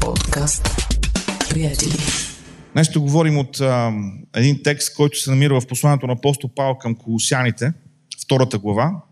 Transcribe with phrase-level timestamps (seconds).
[0.00, 0.68] Подкаст.
[1.50, 1.92] Приятели.
[2.72, 3.92] Днес ще говорим от а,
[4.34, 7.72] един текст, който се намира в посланието на апостол Павел към Колосяните,
[8.24, 9.02] втората глава,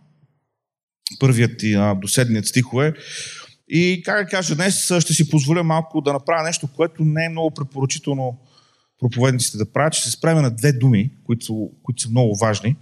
[1.20, 2.92] първият и а, до седмият стихове.
[3.68, 7.28] И, как да кажа, днес ще си позволя малко да направя нещо, което не е
[7.28, 8.38] много препоръчително
[9.00, 9.94] проповедниците да правят.
[9.94, 12.76] Ще се спреме на две думи, които, които са много важни.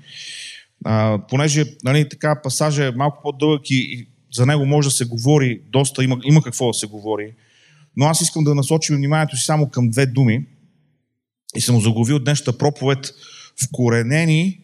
[0.84, 5.04] А, понеже нали, така пасажа е малко по-дълъг и, и за него може да се
[5.04, 7.34] говори доста, има, има какво да се говори.
[7.96, 10.46] Но аз искам да насочим вниманието си само към две думи.
[11.56, 13.14] И съм заглавил днешната проповед
[13.64, 14.60] вкоренени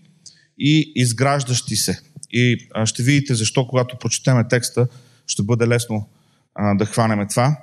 [0.58, 2.00] и изграждащи се.
[2.30, 4.86] И а, ще видите защо, когато прочетеме текста,
[5.26, 6.08] ще бъде лесно
[6.54, 7.56] а, да хванеме това.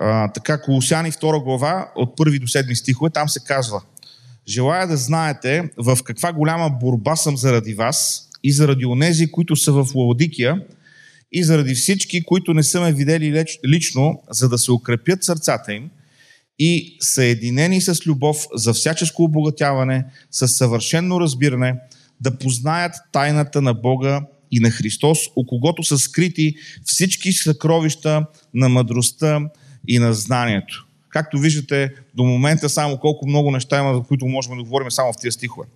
[0.00, 3.82] А, така, Колосяни 2 глава, от първи до 7 стихове, там се казва
[4.48, 9.72] Желая да знаете в каква голяма борба съм заради вас и заради онези, които са
[9.72, 10.62] в Лаодикия,
[11.32, 15.90] и заради всички, които не са ме видели лично, за да се укрепят сърцата им
[16.58, 21.74] и съединени с любов за всяческо обогатяване, с съвършено разбиране,
[22.20, 24.20] да познаят тайната на Бога
[24.50, 29.40] и на Христос, у когото са скрити всички съкровища на мъдростта
[29.88, 30.86] и на знанието.
[31.08, 35.12] Както виждате, до момента само колко много неща има, за които можем да говорим само
[35.12, 35.66] в тия стихове.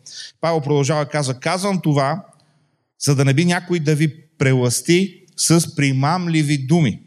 [0.41, 2.25] Павел продължава казва, казвам това,
[3.01, 7.01] за да не би някой да ви преласти с примамливи думи.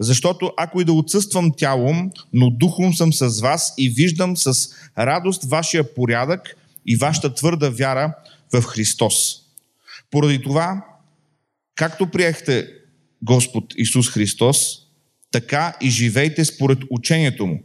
[0.00, 5.44] Защото ако и да отсъствам тялом, но духом съм с вас и виждам с радост
[5.44, 8.14] вашия порядък и вашата твърда вяра
[8.52, 9.14] в Христос.
[10.10, 10.84] Поради това,
[11.74, 12.68] както приехте
[13.22, 14.58] Господ Исус Христос,
[15.32, 17.62] така и живейте според учението му,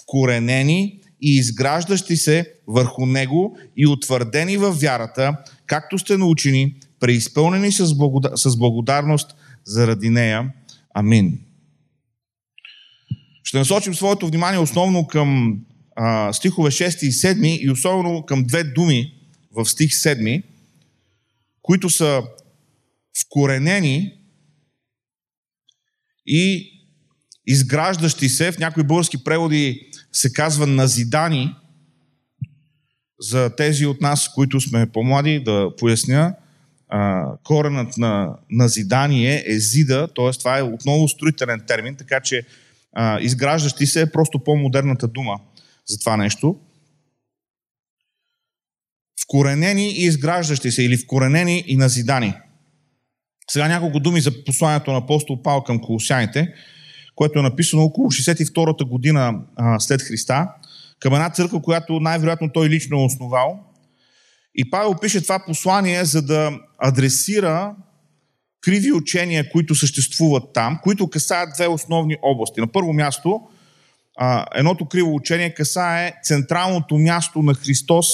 [0.00, 7.94] вкоренени и изграждащи се върху него и утвърдени във вярата, както сте научени, преизпълнени с,
[7.94, 8.32] благодар...
[8.36, 9.34] с благодарност
[9.64, 10.52] заради нея.
[10.94, 11.38] Амин.
[13.44, 15.60] Ще насочим своето внимание основно към
[15.96, 19.14] а, стихове 6 и 7 и особено към две думи
[19.52, 20.42] в стих 7,
[21.62, 22.22] които са
[23.20, 24.14] вкоренени
[26.26, 26.72] и
[27.46, 28.52] изграждащи се.
[28.52, 31.54] В някои български преводи се казва назидани.
[33.20, 36.34] За тези от нас, които сме по-млади, да поясня,
[37.44, 40.30] коренът на назидание е зида, т.е.
[40.30, 42.42] това е отново строителен термин, така че
[42.92, 45.40] а, изграждащи се е просто по-модерната дума
[45.86, 46.56] за това нещо.
[49.22, 52.34] Вкоренени и изграждащи се, или вкоренени и назидани.
[53.50, 56.54] Сега няколко думи за посланието на апостол Павел към колосяните,
[57.14, 60.48] което е написано около 62-та година а, след Христа,
[61.00, 63.71] към една църква, която най-вероятно той лично е основал.
[64.54, 67.74] И Павел пише това послание, за да адресира
[68.60, 72.60] криви учения, които съществуват там, които касаят две основни области.
[72.60, 73.40] На първо място,
[74.54, 78.06] едното криво учение касае централното място на Христос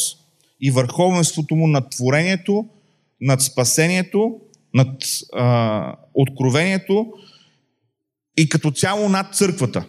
[0.61, 2.69] и върховенството му над творението,
[3.21, 4.41] над спасението,
[4.75, 5.03] над
[5.35, 7.07] а, откровението
[8.37, 9.85] и като цяло над църквата.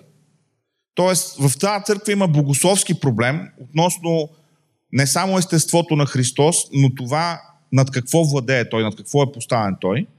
[0.96, 4.30] Тоест, в тази църква има богословски проблем относно
[4.92, 7.42] не само естеството на Христос, но това
[7.72, 10.08] над какво владее Той, над какво е поставен Той–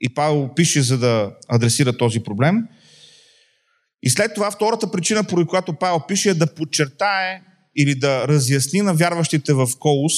[0.00, 2.62] и Павел пише, за да адресира този проблем.
[4.02, 7.42] И след това втората причина, поради която Павел пише, е да подчертае
[7.76, 10.12] или да разясни на вярващите в Колус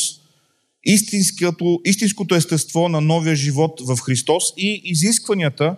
[0.84, 5.76] истинското, истинското естество на новия живот в Христос и изискванията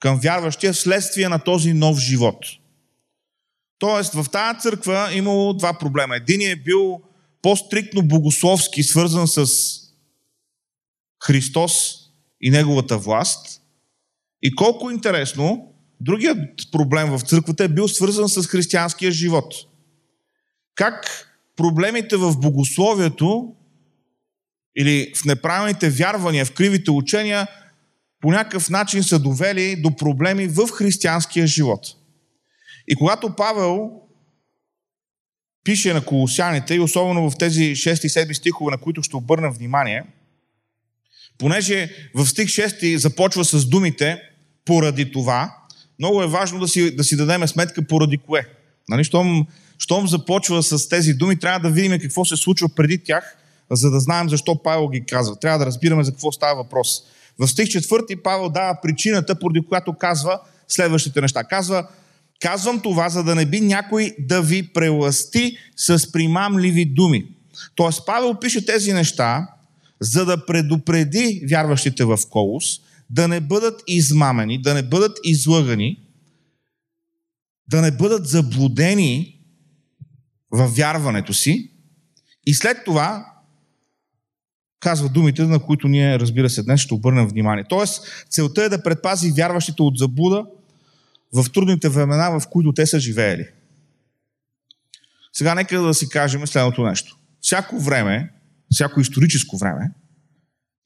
[0.00, 2.38] към вярващия вследствие на този нов живот.
[3.78, 6.16] Тоест, в тази църква имало два проблема.
[6.16, 7.00] Единият е бил
[7.44, 9.46] по-стриктно богословски, свързан с
[11.24, 11.72] Христос
[12.40, 13.60] и неговата власт.
[14.42, 16.38] И колко интересно, другият
[16.72, 19.54] проблем в църквата е бил свързан с християнския живот.
[20.74, 23.54] Как проблемите в богословието
[24.76, 27.48] или в неправилните вярвания, в кривите учения,
[28.20, 31.86] по някакъв начин са довели до проблеми в християнския живот.
[32.88, 34.03] И когато Павел
[35.64, 39.50] пише на колосяните, и особено в тези 6 и 7 стихове, на които ще обърна
[39.50, 40.02] внимание–
[41.38, 44.22] Понеже в стих 6 започва с думите
[44.64, 45.56] поради това,
[45.98, 48.46] много е важно да си, да си дадем сметка поради кое.
[48.88, 49.46] Нали, щом,
[49.78, 53.36] щом започва с тези думи, трябва да видим какво се случва преди тях,
[53.70, 55.36] за да знаем защо Павел ги казва.
[55.36, 57.02] Трябва да разбираме за какво става въпрос.
[57.38, 61.44] В стих 4 Павел дава причината, поради която казва следващите неща.
[61.44, 61.88] Казва,
[62.44, 67.26] казвам това, за да не би някой да ви преласти с примамливи думи.
[67.74, 69.48] Тоест Павел пише тези неща,
[70.00, 72.80] за да предупреди вярващите в Колос
[73.10, 75.98] да не бъдат измамени, да не бъдат излъгани
[77.70, 79.40] да не бъдат заблудени
[80.50, 81.70] в вярването си
[82.46, 83.32] и след това
[84.80, 87.64] казва думите, на които ние, разбира се, днес ще обърнем внимание.
[87.68, 90.46] Тоест, целта е да предпази вярващите от заблуда
[91.34, 93.48] в трудните времена, в които те са живеели.
[95.32, 97.18] Сега нека да си кажем следното нещо.
[97.40, 98.32] Всяко време,
[98.70, 99.90] всяко историческо време,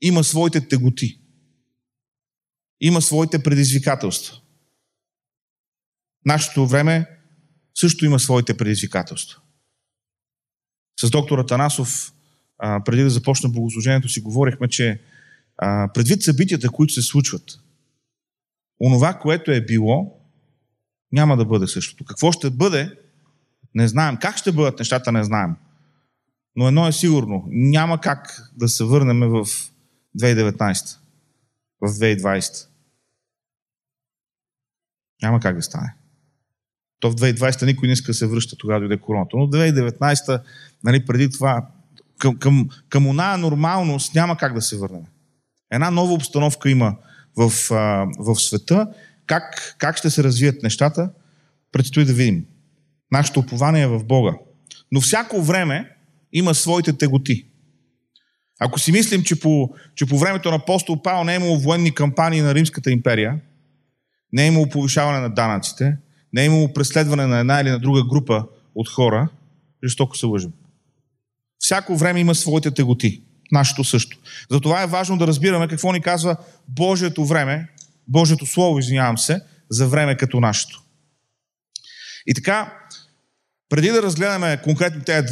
[0.00, 1.20] има своите теготи.
[2.80, 4.36] Има своите предизвикателства.
[6.24, 7.06] Нашето време
[7.74, 9.40] също има своите предизвикателства.
[11.00, 12.12] С доктор Атанасов,
[12.84, 15.00] преди да започна богослужението си, говорихме, че
[15.94, 17.60] предвид събитията, които се случват,
[18.80, 20.17] онова, което е било,
[21.12, 22.05] няма да бъде същото.
[22.05, 22.99] Какво ще бъде,
[23.75, 24.16] не знаем.
[24.16, 25.50] Как ще бъдат нещата, не знаем.
[26.56, 27.44] Но едно е сигурно.
[27.49, 29.46] Няма как да се върнем в
[30.19, 30.96] 2019,
[31.81, 32.66] в 2020.
[35.22, 35.94] Няма как да стане.
[37.00, 39.37] То в 2020 никой не иска да се връща, тогава дойде короната.
[39.37, 40.43] Но в 2019,
[40.84, 41.66] нали, преди това,
[42.19, 45.04] към, към, към оная нормалност няма как да се върнем.
[45.70, 46.96] Една нова обстановка има
[47.37, 47.50] в,
[48.19, 48.93] в света.
[49.28, 51.10] Как, как ще се развият нещата,
[51.72, 52.44] предстои да видим.
[53.12, 54.32] Нашето упование е в Бога.
[54.92, 55.90] Но всяко време
[56.32, 57.46] има своите теготи.
[58.60, 61.94] Ако си мислим, че по, че по времето на апостол Павел не е имало военни
[61.94, 63.40] кампании на Римската империя,
[64.32, 65.96] не е имало повишаване на данъците,
[66.32, 68.44] не е имало преследване на една или на друга група
[68.75, 69.28] от хора,
[69.84, 70.52] жестоко се лъжим.
[71.58, 73.22] Всяко време има своите теготи.
[73.52, 74.19] Нашето също.
[74.50, 76.36] Затова е важно да разбираме какво ни казва
[76.69, 77.69] Божието време,
[78.08, 79.40] Божието Слово, извинявам се,
[79.70, 80.82] за време като нашето.
[82.26, 82.78] И така,
[83.69, 85.26] преди да разгледаме конкретно тези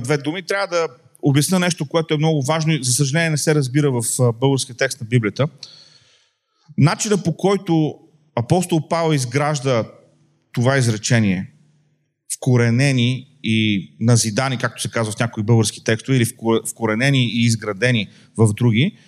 [0.00, 0.88] две думи, трябва да
[1.22, 5.00] обясня нещо, което е много важно и за съжаление не се разбира в българския текст
[5.00, 5.48] на Библията.
[6.78, 7.94] Начина по който
[8.36, 9.84] апостол Павел изгражда
[10.52, 11.52] това изречение,
[12.34, 16.26] вкоренени и назидани, както се казва в някои български текстове, или
[16.70, 18.98] вкоренени и изградени в други,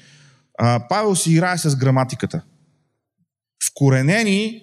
[0.88, 2.42] Павел си играе с граматиката.
[3.76, 4.62] Вкоренени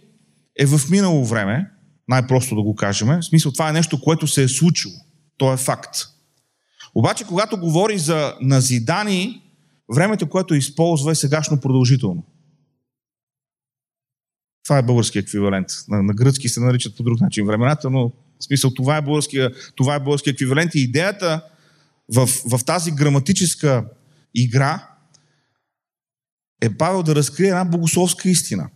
[0.60, 1.72] е в минало време,
[2.08, 3.08] най-просто да го кажем.
[3.08, 4.94] В смисъл, това е нещо, което се е случило.
[5.38, 5.96] То е факт.
[6.96, 9.42] Обаче, когато говори за назидани,
[9.96, 12.24] времето, което използва е сегашно продължително.
[14.64, 15.68] Това е български еквивалент.
[15.88, 19.48] На, на гръцки се наричат по друг начин времената, но в смисъл това е български,
[19.76, 20.76] това е български еквивалент.
[20.76, 21.46] И идеята
[22.14, 23.86] в, в тази граматическа
[24.36, 24.88] игра
[26.62, 28.70] е Павел да разкрие една богословска истина.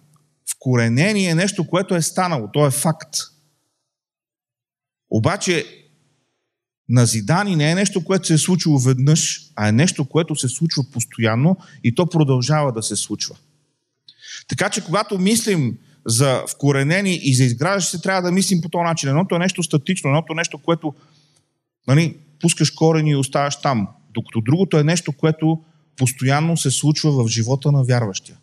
[0.51, 2.50] Вкоренение е нещо, което е станало.
[2.53, 3.15] То е факт.
[5.09, 5.65] Обаче
[6.89, 10.83] назидани не е нещо, което се е случило веднъж, а е нещо, което се случва
[10.92, 13.36] постоянно и то продължава да се случва.
[14.47, 18.83] Така че, когато мислим за вкоренени и за изграждащи се, трябва да мислим по този
[18.83, 19.09] начин.
[19.09, 20.94] Едното е нещо статично, едното е нещо, което
[21.88, 23.88] нали, пускаш корени и оставаш там.
[24.13, 25.63] Докато другото е нещо, което
[25.97, 28.38] постоянно се случва в живота на вярващия.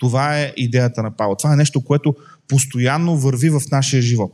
[0.00, 1.34] Това е идеята на Павел.
[1.34, 2.14] Това е нещо, което
[2.48, 4.32] постоянно върви в нашия живот.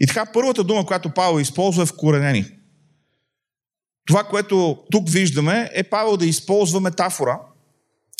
[0.00, 2.46] И така, първата дума, която Павел използва е вкоренени.
[4.06, 7.40] Това, което тук виждаме, е Павел да използва метафора–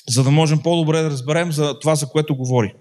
[0.08, 2.74] за да можем по-добре да разберем за това, за което говори.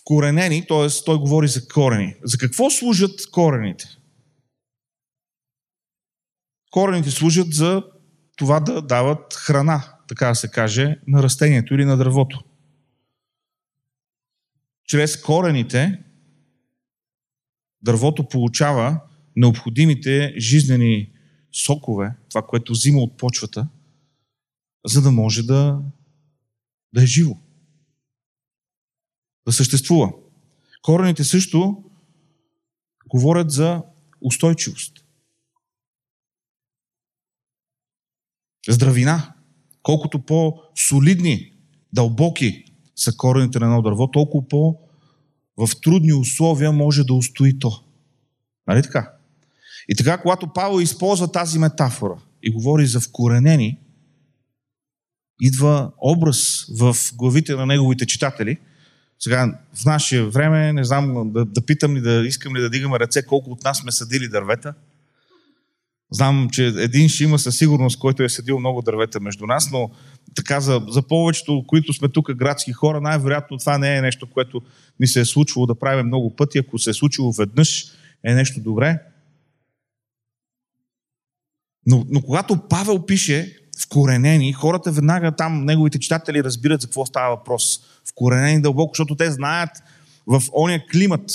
[0.00, 1.04] Вкоренени, т.е.
[1.04, 2.14] той говори за корени.
[2.24, 3.88] За какво служат корените?
[6.70, 7.82] Корените служат за
[8.36, 12.44] това да дават храна, така да се каже, на растението или на дървото.
[14.84, 16.02] Чрез корените
[17.82, 19.00] дървото получава
[19.36, 21.12] необходимите жизнени
[21.64, 23.68] сокове, това, което взима от почвата,
[24.86, 25.82] за да може да,
[26.92, 27.38] да е живо.
[29.46, 30.12] Да съществува.
[30.82, 31.84] Корените също
[33.06, 33.82] говорят за
[34.20, 35.04] устойчивост.
[38.68, 39.35] Здравина.
[39.86, 41.52] Колкото по-солидни,
[41.92, 42.64] дълбоки
[42.96, 44.78] са корените на едно дърво, толкова по-
[45.56, 47.82] в трудни условия може да устои то.
[48.66, 49.12] Нали така?
[49.88, 53.78] И така, когато Павел използва тази метафора и говори за вкоренени,
[55.40, 58.58] идва образ в главите на неговите читатели.
[59.18, 62.98] Сега, в наше време, не знам да, да питам ли, да искам ли да дигаме
[62.98, 64.74] ръце, колко от нас сме съдили дървета.
[66.10, 69.90] Знам, че един ще има със сигурност, който е съдил много дървета между нас, но
[70.34, 74.62] така за, за повечето, които сме тук градски хора, най-вероятно това не е нещо, което
[75.00, 76.58] ни се е случвало да правим много пъти.
[76.58, 77.84] Ако се е случило веднъж,
[78.24, 78.98] е нещо добре.
[81.86, 87.36] Но, но когато Павел пише, вкоренени, хората веднага там, неговите читатели разбират за какво става
[87.36, 87.80] въпрос.
[88.08, 89.70] Вкоренени дълбоко, защото те знаят
[90.26, 91.30] в ония климат,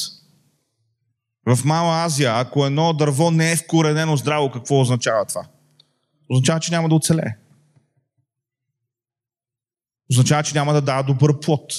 [1.45, 5.47] в Мала Азия, ако едно дърво не е вкоренено здраво, какво означава това?
[6.29, 7.35] Означава, че няма да оцелее.
[10.11, 11.73] Означава, че няма да дава добър плод.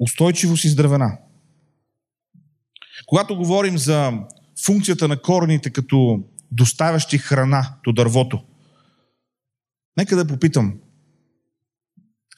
[0.00, 1.18] Устойчивост и здравена.
[3.06, 4.12] Когато говорим за
[4.64, 8.44] функцията на корените като доставящи храна до дървото,
[9.96, 10.80] нека да попитам,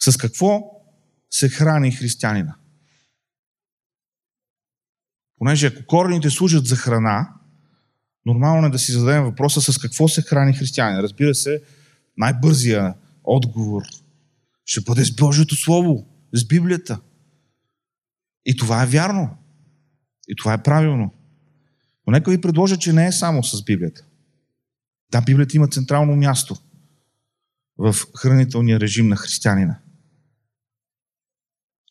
[0.01, 0.61] с какво
[1.31, 2.58] се храни християнина?
[5.39, 7.35] Понеже ако корените служат за храна,
[8.27, 11.01] нормално е да си зададем въпроса с какво се храни християнин.
[11.01, 11.63] Разбира се,
[12.17, 13.83] най-бързия отговор
[14.65, 17.01] ще бъде с Божието Слово, с Библията.
[18.47, 19.37] И това е вярно.
[20.29, 21.15] И това е правилно.
[22.07, 24.05] Но нека ви предложа, че не е само с Библията.
[25.11, 26.57] Да, Библията има централно място
[27.79, 29.79] в хранителния режим на християнина.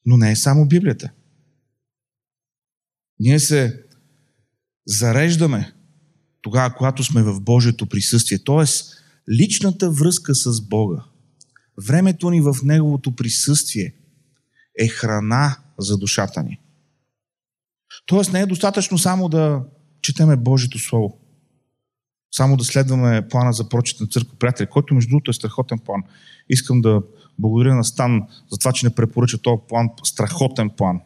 [0.05, 1.11] Но не е само Библията.
[3.19, 3.83] Ние се
[4.87, 5.73] зареждаме
[6.41, 8.39] тогава, когато сме в Божието присъствие.
[8.43, 8.93] Тоест,
[9.39, 11.03] личната връзка с Бога,
[11.87, 13.93] времето ни в Неговото присъствие
[14.79, 16.59] е храна за душата ни.
[18.05, 19.63] Тоест, не е достатъчно само да
[20.01, 21.17] четеме Божието Слово.
[22.31, 26.03] Само да следваме плана за прочит на църква, приятели, който между другото е страхотен план.
[26.49, 27.01] Искам да
[27.39, 28.21] благодаря на Стан
[28.51, 31.01] за това, че не препоръча този план, страхотен план.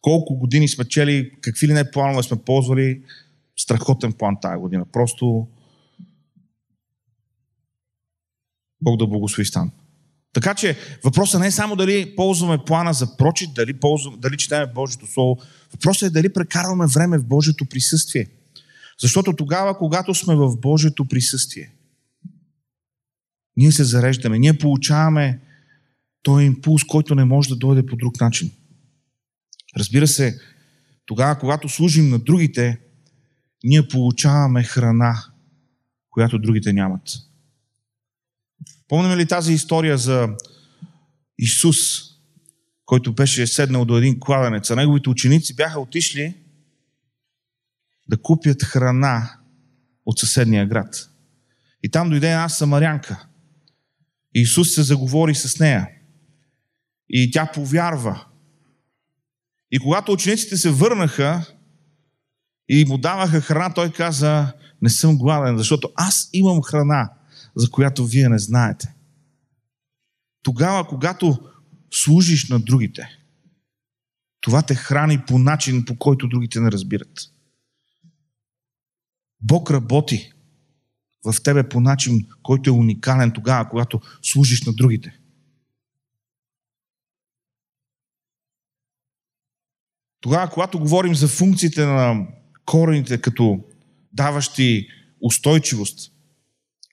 [0.00, 3.02] Колко години сме чели, какви ли не планове сме ползвали,
[3.56, 4.84] страхотен план тази година.
[4.92, 5.48] Просто
[8.82, 9.70] Бог да благослови Стан.
[10.32, 14.66] Така че въпросът не е само дали ползваме плана за прочит, дали, ползваме, дали четеме
[14.66, 15.38] Божието Слово.
[15.72, 18.26] Въпросът е дали прекарваме време в Божието присъствие.
[19.00, 21.72] Защото тогава, когато сме в Божието присъствие,
[23.56, 25.40] ние се зареждаме, ние получаваме
[26.22, 28.50] този импулс, който не може да дойде по друг начин.
[29.76, 30.40] Разбира се,
[31.06, 32.80] тогава, когато служим на другите,
[33.64, 35.24] ние получаваме храна,
[36.10, 37.02] която другите нямат.
[38.88, 40.28] Помним ли тази история за
[41.38, 41.76] Исус,
[42.84, 46.34] който беше седнал до един кладенец, а неговите ученици бяха отишли
[48.08, 49.38] да купят храна
[50.06, 51.10] от съседния град.
[51.82, 53.26] И там дойде една самарянка.
[54.34, 55.88] Исус се заговори с нея.
[57.08, 58.26] И тя повярва.
[59.70, 61.46] И когато учениците се върнаха
[62.68, 67.12] и му даваха храна, той каза, не съм гладен, защото аз имам храна,
[67.56, 68.94] за която вие не знаете.
[70.42, 71.38] Тогава, когато
[71.90, 73.18] служиш на другите,
[74.40, 77.20] това те храни по начин, по който другите не разбират.
[79.40, 80.32] Бог работи
[81.24, 85.19] в тебе по начин, който е уникален тогава, когато служиш на другите.
[90.20, 92.26] Тогава, когато говорим за функциите на
[92.66, 93.60] корените като
[94.12, 94.88] даващи
[95.22, 96.12] устойчивост,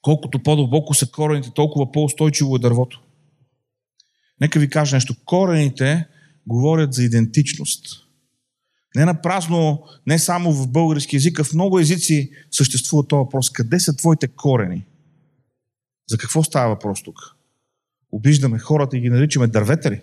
[0.02, 3.02] колкото по-дълбоко са корените, толкова по-устойчиво е дървото.
[4.42, 5.16] Нека ви кажа нещо.
[5.26, 6.06] Корените
[6.48, 8.08] говорят за идентичност.
[8.96, 13.50] Не на празно, не само в български язик, а в много езици съществува този въпрос.
[13.50, 14.86] Къде са твоите корени?
[16.10, 17.20] За какво става въпрос тук?
[18.12, 20.02] Обиждаме хората и ги наричаме дърветели.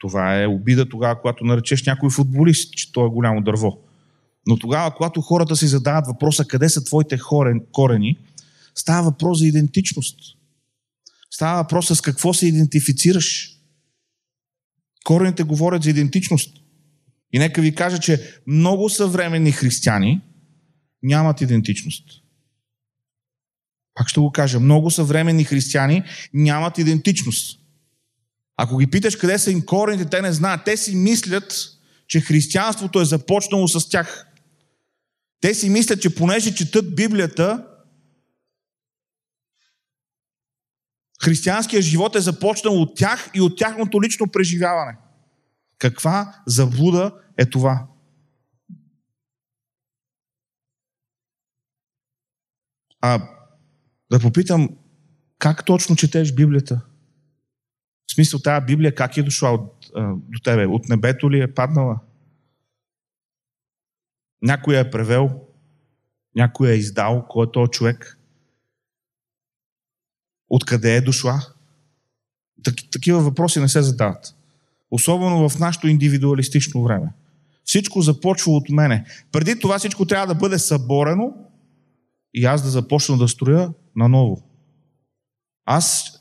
[0.00, 3.78] Това е обида тогава, когато наречеш някой футболист, че той е голямо дърво.
[4.46, 7.18] Но тогава, когато хората си задават въпроса къде са твоите
[7.72, 8.18] корени,
[8.74, 10.18] става въпрос за идентичност.
[11.30, 13.56] Става въпрос с какво се идентифицираш.
[15.04, 16.56] Корените говорят за идентичност.
[17.32, 20.20] И нека ви кажа, че много съвременни християни
[21.02, 22.04] нямат идентичност.
[23.94, 26.02] Пак ще го кажа, много съвременни християни
[26.34, 27.59] нямат идентичност.
[28.62, 30.64] Ако ги питаш къде са им корените, те не знаят.
[30.64, 31.54] Те си мислят,
[32.06, 34.26] че християнството е започнало с тях.
[35.40, 37.66] Те си мислят, че понеже четат Библията,
[41.24, 44.96] християнският живот е започнал от тях и от тяхното лично преживяване.
[45.78, 47.86] Каква заблуда е това?
[53.00, 53.28] А
[54.10, 54.68] да попитам,
[55.38, 56.80] как точно четеш Библията?
[58.10, 59.90] В смисъл, тази Библия как е дошла от,
[60.28, 60.66] до тебе?
[60.66, 61.98] От небето ли е паднала?
[64.42, 65.40] Някой е превел?
[66.36, 67.26] Някой е издал?
[67.28, 68.18] Кой е този човек?
[70.48, 71.40] Откъде е дошла?
[72.92, 74.34] Такива въпроси не се задават.
[74.90, 77.12] Особено в нашето индивидуалистично време.
[77.64, 79.04] Всичко започва от мене.
[79.32, 81.34] Преди това всичко трябва да бъде съборено
[82.34, 84.42] и аз да започна да строя наново.
[85.64, 86.16] Аз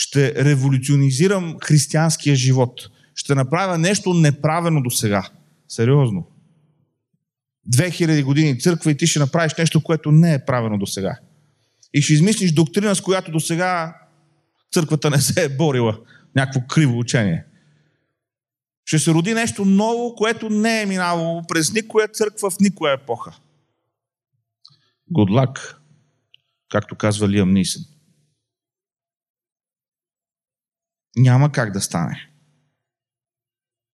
[0.00, 2.88] ще революционизирам християнския живот.
[3.14, 5.28] Ще направя нещо неправено до сега.
[5.68, 6.26] Сериозно.
[7.74, 11.18] 2000 години църква и ти ще направиш нещо, което не е правено до сега.
[11.94, 13.96] И ще измислиш доктрина, с която до сега
[14.72, 15.98] църквата не се е борила.
[16.36, 17.44] Някакво криво учение.
[18.84, 23.36] Ще се роди нещо ново, което не е минало през никоя църква в никоя епоха.
[25.12, 25.74] Good luck,
[26.68, 27.82] както казва Лиам Нисън.
[31.16, 32.30] Няма как да стане.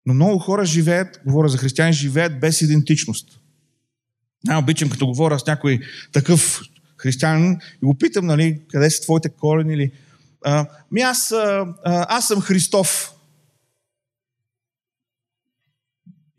[0.06, 3.40] Но много хора живеят, говоря за християни, живеят без идентичност.
[4.44, 5.80] Най обичам, като говоря с някой
[6.12, 6.62] такъв
[6.98, 9.92] християнин и го питам, нали, къде са твоите корени или...
[10.92, 13.14] Ми аз, а, аз съм Христов.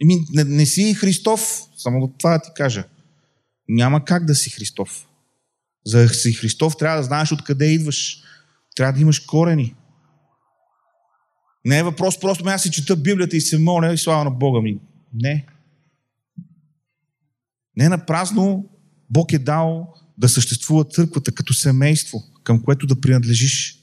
[0.02, 2.84] Еми, не, не си Христов, само това да ти кажа.
[3.68, 5.06] Няма как да си Христов.
[5.86, 8.22] За да си Христов трябва да знаеш откъде идваш.
[8.76, 9.74] Трябва да имаш корени.
[11.64, 14.60] Не е въпрос просто, аз си чета Библията и се моля и слава на Бога
[14.60, 14.78] ми.
[15.14, 15.46] Не.
[17.76, 18.68] Не на празно
[19.10, 23.80] Бог е дал да съществува църквата като семейство, към което да принадлежиш.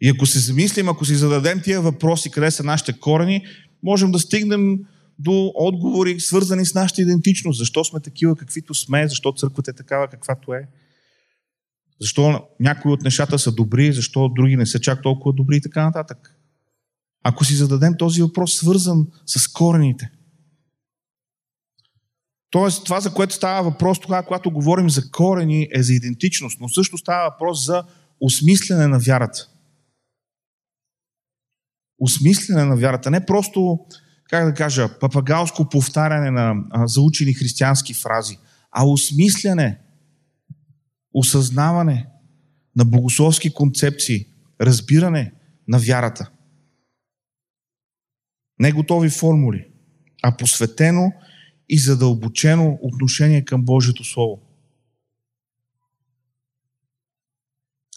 [0.00, 3.46] И ако се замислим, ако си зададем тия въпроси, къде са нашите корени,
[3.82, 4.78] можем да стигнем
[5.18, 7.58] до отговори, свързани с нашата идентичност.
[7.58, 10.68] Защо сме такива, каквито сме, защо църквата е такава, каквато е.
[12.00, 15.84] Защо някои от нещата са добри, защо други не са чак толкова добри и така
[15.84, 16.36] нататък.
[17.22, 20.10] Ако си зададем този въпрос, свързан с корените.
[22.50, 26.68] Тоест, това, за което става въпрос тогава, когато говорим за корени, е за идентичност, но
[26.68, 27.84] също става въпрос за
[28.20, 29.48] осмислене на вярата.
[31.98, 33.10] Осмислене на вярата.
[33.10, 33.78] Не просто,
[34.30, 36.54] как да кажа, папагалско повтаряне на
[36.86, 38.38] заучени християнски фрази,
[38.70, 39.83] а осмислене
[41.14, 42.08] осъзнаване
[42.76, 44.26] на богословски концепции,
[44.60, 45.32] разбиране
[45.68, 46.30] на вярата.
[48.58, 49.68] Не готови формули,
[50.22, 51.12] а посветено
[51.68, 54.42] и задълбочено отношение към Божието Слово.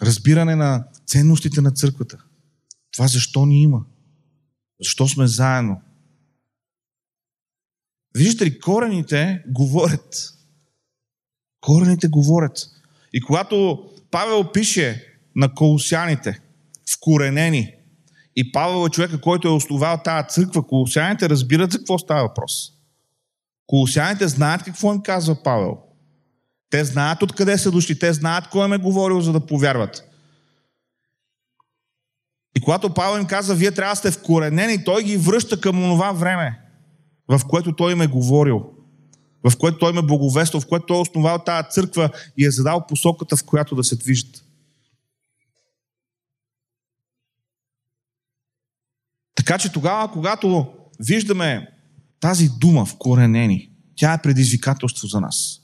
[0.02, 2.24] Разбиране на ценностите на църквата.
[2.92, 3.86] Това защо ни има?
[4.82, 5.82] Защо сме заедно?
[8.15, 10.34] Виждате ли, корените говорят.
[11.62, 12.77] Корените говорят.
[13.18, 16.40] И когато Павел пише на колосяните,
[16.94, 17.74] вкоренени,
[18.36, 22.72] и Павел е човека, който е основал тази църква, колосяните разбират за какво става въпрос.
[23.68, 25.78] Колосяните знаят какво им казва Павел.
[26.70, 30.04] Те знаят откъде са дошли, те знаят кой им е говорил, за да повярват.
[32.58, 36.12] И когато Павел им казва, вие трябва да сте вкоренени, той ги връща към онова
[36.12, 36.60] време,
[37.28, 38.77] в което той им е говорил
[39.50, 42.88] в което той ме благовества, в което той е основал тази църква и е задал
[42.88, 44.44] посоката, в която да се движат.
[49.36, 51.68] Така че тогава, когато виждаме
[52.20, 55.62] тази дума в коренени, тя е предизвикателство за нас.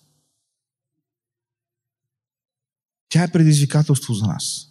[3.10, 4.67] Тя е предизвикателство за нас.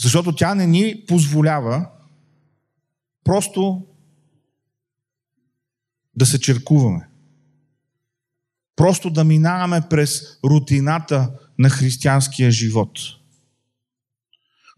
[0.00, 1.90] Защото тя не ни позволява
[3.24, 3.86] просто
[6.16, 7.08] да се черкуваме.
[8.76, 12.98] Просто да минаваме през рутината на християнския живот.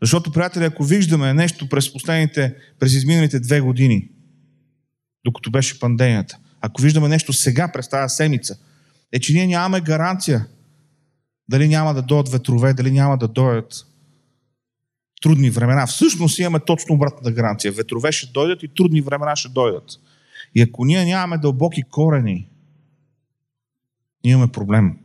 [0.02, 4.08] Защото, приятели, ако виждаме нещо през последните, през изминалите две години,
[5.24, 8.58] докато беше пандемията, ако виждаме нещо сега, през тази седмица,
[9.12, 10.46] е, че ние нямаме гаранция
[11.48, 13.86] дали няма да дойдат ветрове, дали няма да дойдат
[15.22, 15.86] трудни времена.
[15.86, 17.72] Всъщност имаме точно обратната гаранция.
[17.72, 19.84] Ветрове ще дойдат и трудни времена ще дойдат.
[20.56, 22.50] И ако ние нямаме дълбоки корени,
[24.24, 24.98] имаме проблем.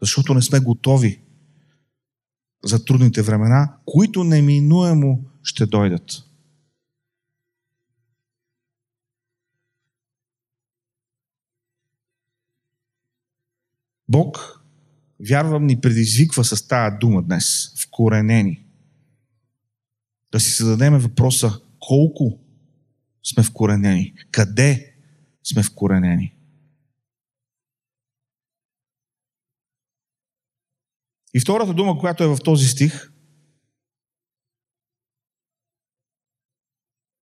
[0.00, 1.22] Защото не сме готови
[2.64, 6.22] за трудните времена, които неминуемо ще дойдат.
[14.08, 14.62] Бог,
[15.28, 18.64] вярвам, ни предизвиква с тази дума днес, вкоренени.
[20.32, 22.41] Да си зададеме въпроса колко
[23.24, 24.14] сме вкоренени?
[24.30, 24.94] Къде
[25.44, 26.34] сме вкоренени?
[31.34, 33.12] И втората дума, която е в този стих,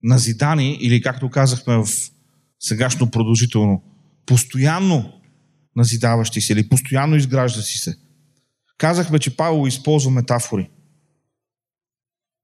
[0.03, 1.87] назидани, или както казахме в
[2.61, 3.83] сегашно продължително,
[4.27, 5.21] постоянно
[5.77, 7.99] назидаващи се или постоянно изграждащи се.
[8.79, 10.71] Казахме, че Павел използва метафори.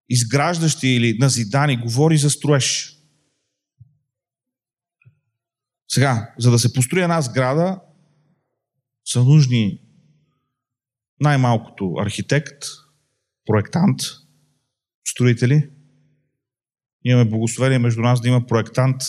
[0.08, 2.96] Изграждащи или назидани говори за строеж.
[5.92, 7.80] Сега, за да се построи една сграда,
[9.04, 9.82] са нужни
[11.20, 12.62] най-малкото архитект,
[13.46, 14.00] проектант,
[15.08, 15.70] строители.
[17.04, 19.02] Имаме благословение между нас да има проектант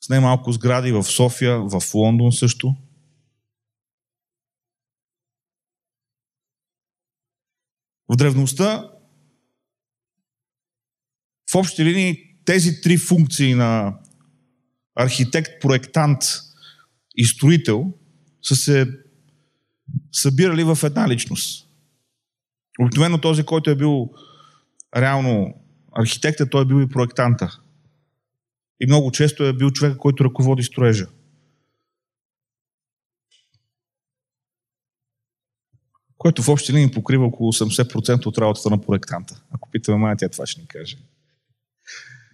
[0.00, 2.76] с най-малко сгради в София, в Лондон също.
[8.08, 8.90] В древността
[11.50, 13.98] в общи линии тези три функции на
[14.98, 16.22] архитект, проектант
[17.16, 17.92] и строител
[18.42, 18.86] са се
[20.12, 21.68] събирали в една личност.
[22.80, 24.10] Обикновено този, който е бил
[24.96, 25.54] реално
[25.92, 27.60] архитекта, той е бил и проектанта.
[28.80, 31.06] И много често е бил човек, който ръководи строежа.
[36.18, 39.42] Който в общи линии покрива около 80% от работата на проектанта.
[39.50, 40.96] Ако питаме мая, тя това ще ни каже.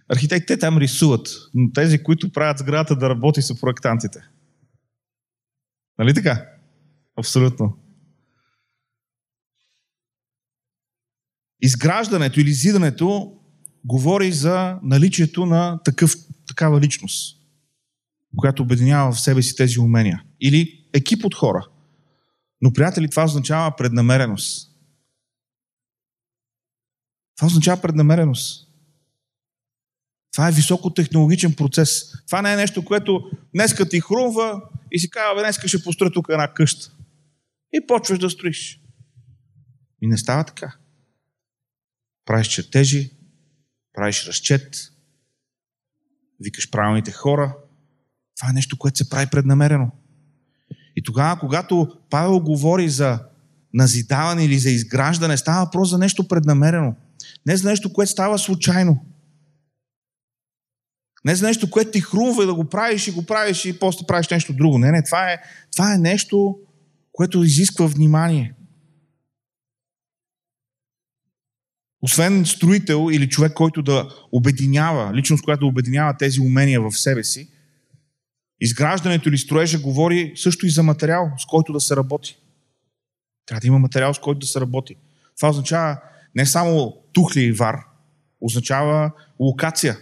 [0.09, 4.19] Архитектите там рисуват, но тези, които правят сградата да работи, са проектантите.
[5.99, 6.45] Нали така?
[7.19, 7.77] Абсолютно.
[11.61, 13.39] Изграждането или зидането
[13.85, 16.15] говори за наличието на такъв,
[16.47, 17.37] такава личност,
[18.35, 20.23] която обединява в себе си тези умения.
[20.41, 21.67] Или екип от хора.
[22.61, 24.71] Но, приятели, това означава преднамереност.
[27.37, 28.64] Това означава преднамереност.
[30.35, 32.11] Това е високотехнологичен процес.
[32.27, 36.27] Това не е нещо, което днеска ти хрумва и си казва, днеска ще построя тук
[36.29, 36.91] една къща.
[37.73, 38.81] И почваш да строиш.
[40.01, 40.75] И не става така.
[42.25, 43.11] Правиш чертежи,
[43.93, 44.91] правиш разчет,
[46.39, 47.55] викаш правилните хора.
[48.37, 49.91] Това е нещо, което се прави преднамерено.
[50.95, 53.19] И тогава, когато Павел говори за
[53.73, 56.95] назидаване или за изграждане, става въпрос за нещо преднамерено.
[57.45, 59.05] Не за нещо, което става случайно.
[61.25, 64.29] Не за нещо, което ти хрумва да го правиш и го правиш и после правиш
[64.29, 64.77] нещо друго.
[64.77, 65.37] Не, не, това е,
[65.71, 66.59] това е нещо,
[67.11, 68.53] което изисква внимание.
[72.01, 77.23] Освен строител или човек, който да обединява, личност, която да обединява тези умения в себе
[77.23, 77.49] си,
[78.61, 82.37] изграждането или строежа говори също и за материал, с който да се работи.
[83.45, 84.95] Трябва да има материал, с който да се работи.
[85.35, 86.01] Това означава
[86.35, 87.79] не само тухли и вар,
[88.41, 89.97] означава локация.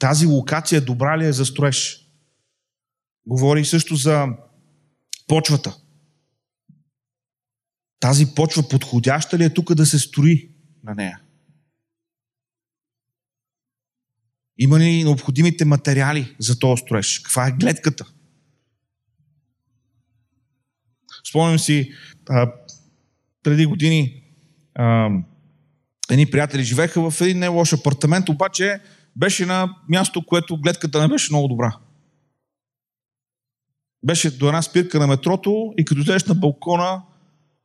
[0.00, 2.06] Тази локация добра ли е за строеж?
[3.26, 4.26] Говори също за
[5.28, 5.76] почвата.
[8.00, 10.50] Тази почва подходяща ли е тук да се строи
[10.84, 11.20] на нея?
[14.58, 17.18] Има ли необходимите материали за този строеж?
[17.18, 18.12] Каква е гледката?
[21.28, 21.92] Спомням си,
[22.28, 22.52] а,
[23.42, 24.24] преди години
[24.74, 25.10] а,
[26.10, 28.80] едни приятели живееха в един не лош апартамент, обаче
[29.16, 31.76] беше на място, което гледката не беше много добра.
[34.02, 37.02] Беше до една спирка на метрото и като излезеш на балкона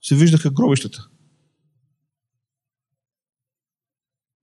[0.01, 1.07] се виждаха гробищата.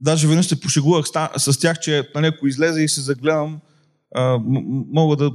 [0.01, 3.61] Даже веднъж се пошегувах с тях, че на някой излезе и се загледам,
[4.15, 4.39] а,
[4.93, 5.31] мога да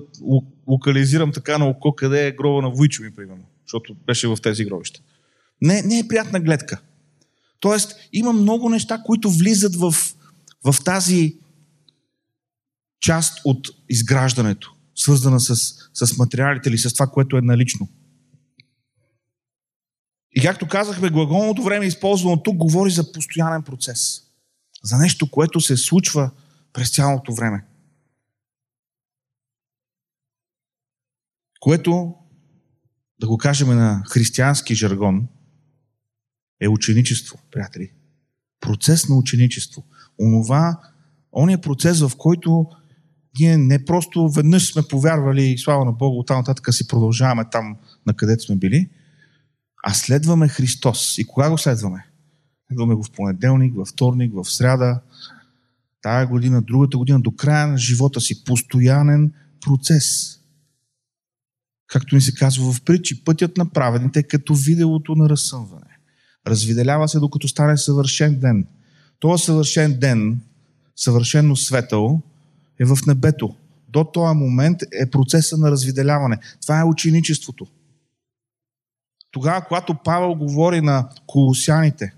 [0.68, 4.66] локализирам така на око къде е гроба на Войчо ми, примерно, защото беше в тези
[4.66, 5.02] гробища.
[5.62, 6.82] Не, не е приятна гледка.
[7.60, 9.94] Тоест, има много неща, които влизат в,
[10.66, 11.38] в тази
[13.00, 15.56] част от изграждането, свързана с,
[15.94, 17.90] с материалите или с това, което е налично.
[20.32, 24.22] И както казахме, глаголното време, използвано тук, говори за постоянен процес.
[24.84, 26.32] За нещо, което се случва
[26.74, 27.66] през цялото време.
[31.60, 32.16] Което,
[33.20, 35.28] да го кажем на християнски жаргон,
[36.62, 37.92] е ученичество, приятели.
[38.60, 39.84] Процес на ученичество.
[40.20, 40.80] Онова,
[41.32, 42.66] ония процес, в който
[43.40, 47.76] ние не просто веднъж сме повярвали и слава на Бога, оттам нататък си продължаваме там,
[48.06, 48.90] на където сме били,
[49.84, 51.18] а следваме Христос.
[51.18, 52.06] И кога го следваме?
[52.68, 55.02] Следваме го в понеделник, във вторник, в сряда,
[56.02, 58.44] тая година, другата година, до края на живота си.
[58.44, 59.34] Постоянен
[59.66, 60.38] процес.
[61.88, 65.98] Както ни се казва в притчи, пътят на праведните е като виделото на разсъмване.
[66.48, 68.68] Развиделява се, докато стане съвършен ден.
[69.20, 70.42] Това съвършен ден,
[70.96, 72.22] съвършено светъл,
[72.80, 73.56] е в небето.
[73.90, 76.38] До този момент е процеса на развиделяване.
[76.62, 77.68] Това е ученичеството.
[79.32, 82.14] Тогава, когато Павел говори на колосяните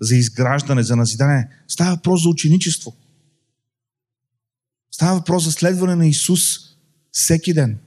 [0.00, 2.96] за изграждане, за назидание, става въпрос за ученичество.
[4.90, 6.40] Става въпрос за следване на Исус
[7.12, 7.78] всеки ден.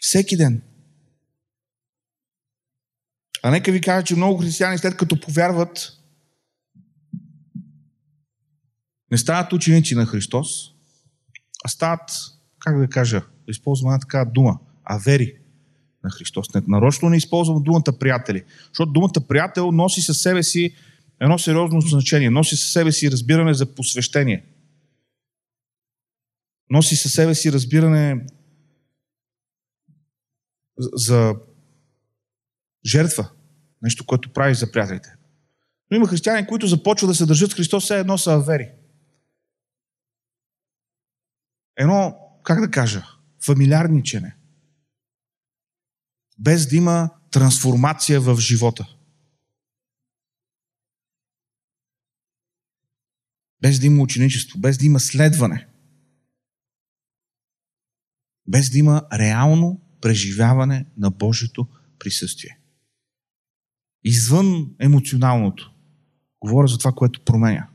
[0.00, 0.62] Всеки ден.
[3.42, 5.92] А нека ви кажа, че много християни след като повярват,
[9.10, 10.48] не стават ученици на Христос,
[11.66, 12.10] стават,
[12.58, 15.34] как да кажа, да използвам една такава дума, авери.
[16.04, 16.46] на Христос.
[16.68, 20.74] Нарочно не използвам думата приятели, защото думата приятел носи със себе си
[21.20, 24.44] едно сериозно значение, носи със себе си разбиране за посвещение.
[26.70, 28.26] Носи със себе си разбиране
[30.78, 31.34] за
[32.86, 33.30] жертва.
[33.82, 35.14] Нещо, което прави за приятелите.
[35.90, 38.70] Но има християни, които започват да се държат Христос, все едно са авери.
[41.78, 43.06] Едно, как да кажа,
[43.44, 44.36] фамилиарничене.
[46.38, 48.94] Без да има трансформация в живота.
[53.60, 55.68] Без да има ученичество, без да има следване.
[58.46, 62.58] Без да има реално преживяване на Божието присъствие.
[64.04, 65.74] Извън емоционалното.
[66.40, 67.68] Говоря за това, което променя.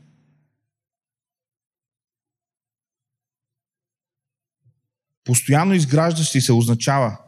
[5.24, 7.18] Постоянно изграждащи се означава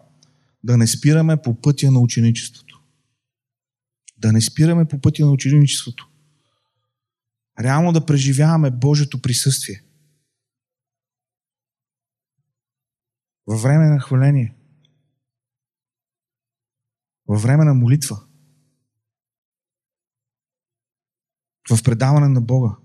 [0.65, 2.83] да не спираме по пътя на ученичеството.
[4.17, 6.11] Да не спираме по пътя на ученичеството.
[7.61, 9.83] Реално да преживяваме Божието присъствие.
[13.47, 14.55] Във време на хваление.
[17.29, 18.23] Във време на молитва.
[21.71, 22.77] В предаване на Бога.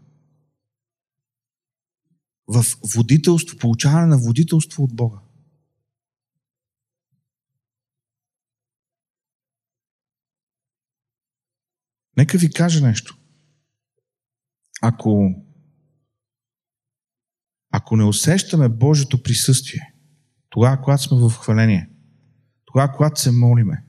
[2.54, 5.20] В водителство, получаване на водителство от Бога.
[12.18, 13.18] Нека ви кажа нещо.
[14.82, 15.36] Ако,
[17.72, 19.94] ако не усещаме Божието присъствие,
[20.50, 21.90] тогава, когато сме в хваление,
[22.66, 23.86] тогава, когато се молиме,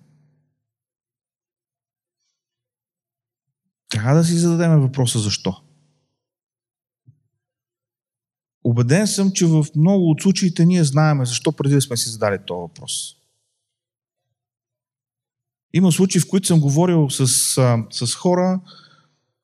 [3.88, 5.71] трябва да си зададем въпроса защо.
[8.64, 12.38] Обеден съм, че в много от случаите ние знаеме защо преди да сме си задали
[12.46, 13.16] този въпрос.
[15.74, 17.26] Има случаи, в които съм говорил с,
[17.90, 18.60] с хора,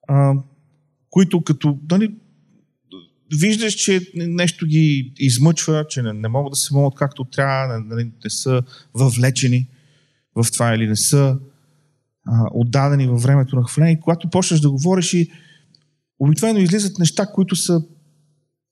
[0.09, 0.35] а,
[1.11, 2.14] които като нали,
[3.40, 7.94] виждаш, че нещо ги измъчва, че не, не могат да се молят както трябва, не,
[7.94, 8.62] не, не са
[8.94, 9.68] въвлечени
[10.35, 11.38] в това или не са
[12.26, 14.00] а, отдадени във времето на хваление.
[14.00, 15.31] Когато почнеш да говориш и
[16.18, 17.83] обикновено излизат неща, които са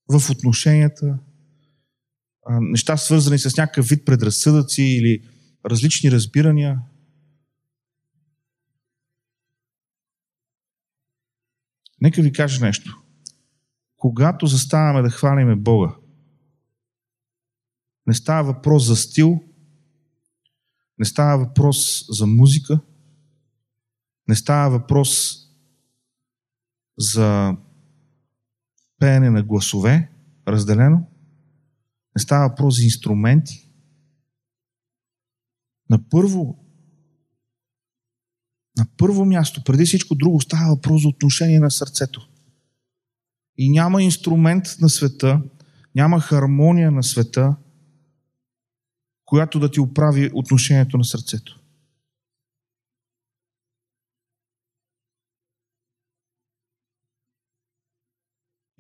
[0.09, 1.19] в отношенията,
[2.51, 5.23] неща свързани с някакъв вид предразсъдъци или
[5.65, 6.81] различни разбирания–
[12.01, 13.03] Нека ви кажа нещо.
[13.97, 15.97] Когато заставаме да хвалиме Бога,
[18.07, 19.41] не става въпрос за стил,
[20.99, 22.81] не става въпрос за музика,
[24.29, 25.39] не става въпрос
[26.99, 27.57] за
[28.99, 30.11] пеене на гласове,
[30.49, 31.07] разделено.
[32.17, 33.71] Не става въпрос за инструменти.
[35.91, 36.67] На първо
[38.79, 42.29] на първо място, преди всичко друго, става въпрос за отношение на сърцето.
[43.59, 45.43] И няма инструмент на света,
[45.95, 47.57] няма хармония на света,
[49.25, 51.61] която да ти оправи отношението на сърцето.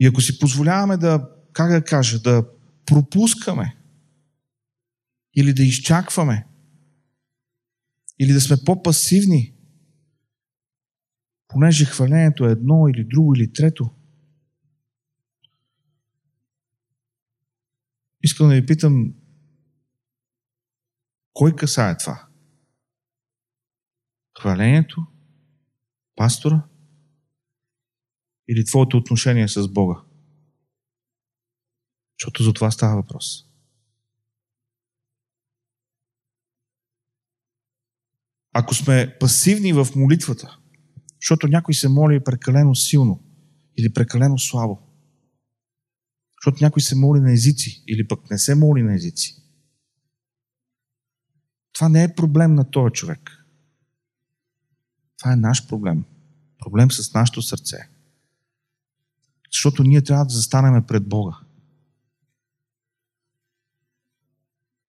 [0.00, 2.48] И ако си позволяваме да, как да кажа, да
[2.86, 3.76] пропускаме
[5.34, 6.46] или да изчакваме,
[8.18, 9.56] или да сме по-пасивни
[11.48, 13.90] понеже хвалението е едно или друго или трето.
[18.22, 19.14] Искам да ви питам,
[21.32, 22.26] кой касае това?
[24.40, 25.06] Хвалението?
[26.16, 26.68] Пастора?
[28.48, 30.02] Или твоето отношение с Бога?
[32.20, 33.46] Защото за това става въпрос.
[38.52, 40.58] Ако сме пасивни в молитвата,
[41.20, 43.24] защото някой се моли прекалено силно
[43.78, 44.78] или прекалено слабо.
[46.38, 49.34] Защото някой се моли на езици или пък не се моли на езици.
[51.72, 53.44] Това не е проблем на този човек.
[55.18, 56.04] Това е наш проблем.
[56.58, 57.95] Проблем с нашето сърце.
[59.52, 61.36] Защото ние трябва да застанеме пред Бога.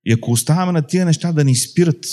[0.05, 2.05] И ако оставаме на тия неща да ни спират,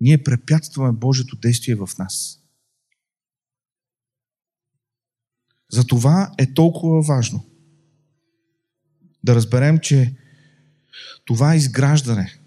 [0.00, 2.40] ние препятстваме Божието действие в нас.
[5.72, 7.44] Затова е толкова важно
[9.24, 10.16] да разберем, че
[11.24, 12.38] това изграждане,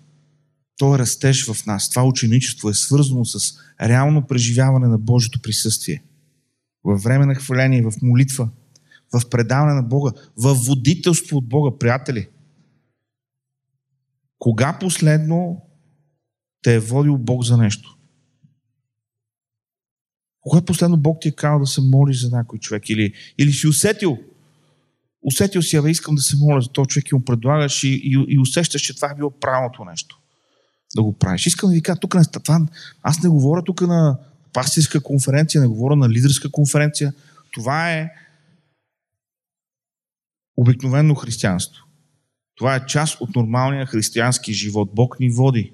[0.78, 6.04] то е растеж в нас, това ученичество е свързано с реално преживяване на Божието присъствие.
[6.84, 8.50] Във време на хваление, в молитва,
[9.14, 12.28] в предаване на Бога, в водителство от Бога, приятели.
[14.40, 15.62] Кога последно
[16.62, 17.98] те е водил Бог за нещо?
[20.42, 23.68] Когато последно Бог ти е казал да се молиш за някой човек или, или си
[23.68, 24.18] усетил,
[25.22, 28.26] усетил си, абе, искам да се моля за този човек и му предлагаш и, и,
[28.28, 30.22] и усещаш, че това е било правилното нещо
[30.96, 31.46] да го правиш.
[31.46, 32.62] Искам да ви кажа, тук на това,
[33.04, 34.18] аз не говоря тук на
[34.54, 37.14] пастирска конференция, не говоря на лидерска конференция.
[37.54, 38.10] Това е
[40.62, 41.84] обикновено християнство.
[42.56, 44.90] Това е част от нормалния християнски живот.
[44.96, 45.74] Бог ни води,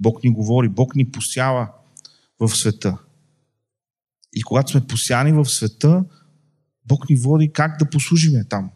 [0.00, 1.68] Бог ни говори, Бог ни посява
[2.40, 2.98] в света.
[4.32, 6.04] И когато сме посяни в света,
[6.84, 8.70] Бог ни води как да послужиме там.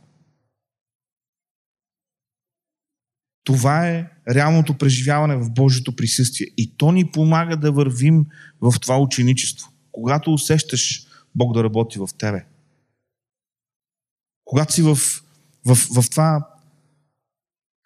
[3.44, 6.46] Това е реалното преживяване в Божието присъствие.
[6.56, 8.26] И то ни помага да вървим
[8.60, 9.72] в това ученичество.
[9.92, 12.46] Когато усещаш Бог да работи в тебе.
[14.44, 14.96] Когато си в,
[15.66, 16.48] в, в това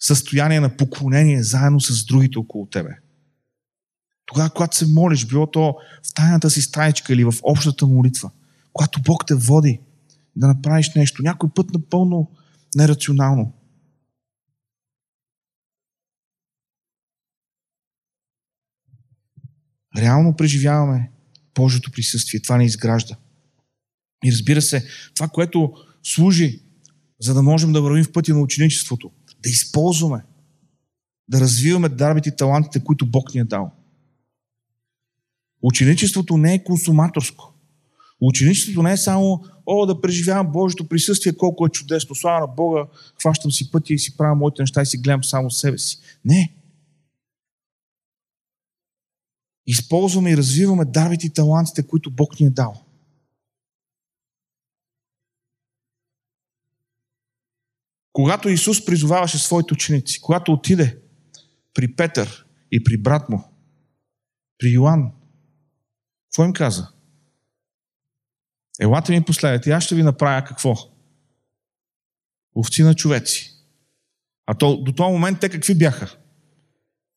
[0.01, 2.99] състояние на поклонение заедно с другите около тебе.
[4.27, 5.77] Тогава, когато се молиш, било то
[6.11, 8.31] в тайната си стаечка или в общата молитва,
[8.73, 9.81] когато Бог те води
[10.37, 12.31] да направиш нещо, някой път напълно
[12.75, 13.53] нерационално.
[19.97, 21.11] Реално преживяваме
[21.55, 22.43] Божието присъствие.
[22.43, 23.17] Това ни изгражда.
[24.25, 26.63] И разбира се, това, което служи,
[27.21, 29.11] за да можем да вървим в пътя на ученичеството,
[29.43, 30.25] да използваме,
[31.29, 33.71] да развиваме дарбите и талантите, които Бог ни е дал.
[35.63, 37.55] Ученичеството не е консуматорско.
[38.21, 42.85] Ученичеството не е само о, да преживявам Божието присъствие, колко е чудесно, слава на Бога,
[43.21, 45.99] хващам си пътя и си правя моите неща и си гледам само себе си.
[46.25, 46.55] Не.
[49.67, 52.85] Използваме и развиваме дарбите и талантите, които Бог ни е дал.
[58.21, 60.99] Когато Исус призоваваше своите ученици, когато отиде
[61.75, 63.45] при Петър и при брат му,
[64.59, 65.13] при Йоанн,
[66.27, 66.89] какво им каза?
[68.81, 70.75] Елате ми последете аз ще ви направя какво?
[72.57, 73.53] Овци на човеци.
[74.47, 76.17] А то, до този момент те какви бяха?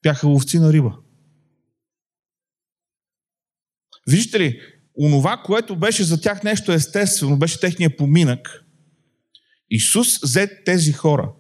[0.04, 0.98] Бяха овци на риба.
[4.08, 4.62] Виждате ли,
[5.00, 8.63] онова, което беше за тях нещо естествено, беше техния поминък,
[9.76, 11.34] Исус взе тези хора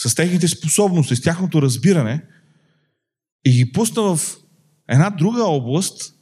[0.00, 2.26] с техните способности, с тяхното разбиране
[3.44, 4.36] и ги пусна в
[4.88, 6.14] една друга област,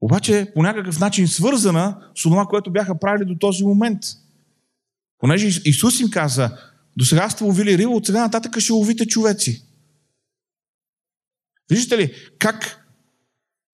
[0.00, 4.02] обаче по някакъв начин свързана с това, което бяха правили до този момент.
[5.18, 6.58] Понеже Исус им каза,
[6.96, 9.66] до сега сте ловили риба, от сега нататък ще ловите човеци.
[11.70, 12.83] Виждате ли как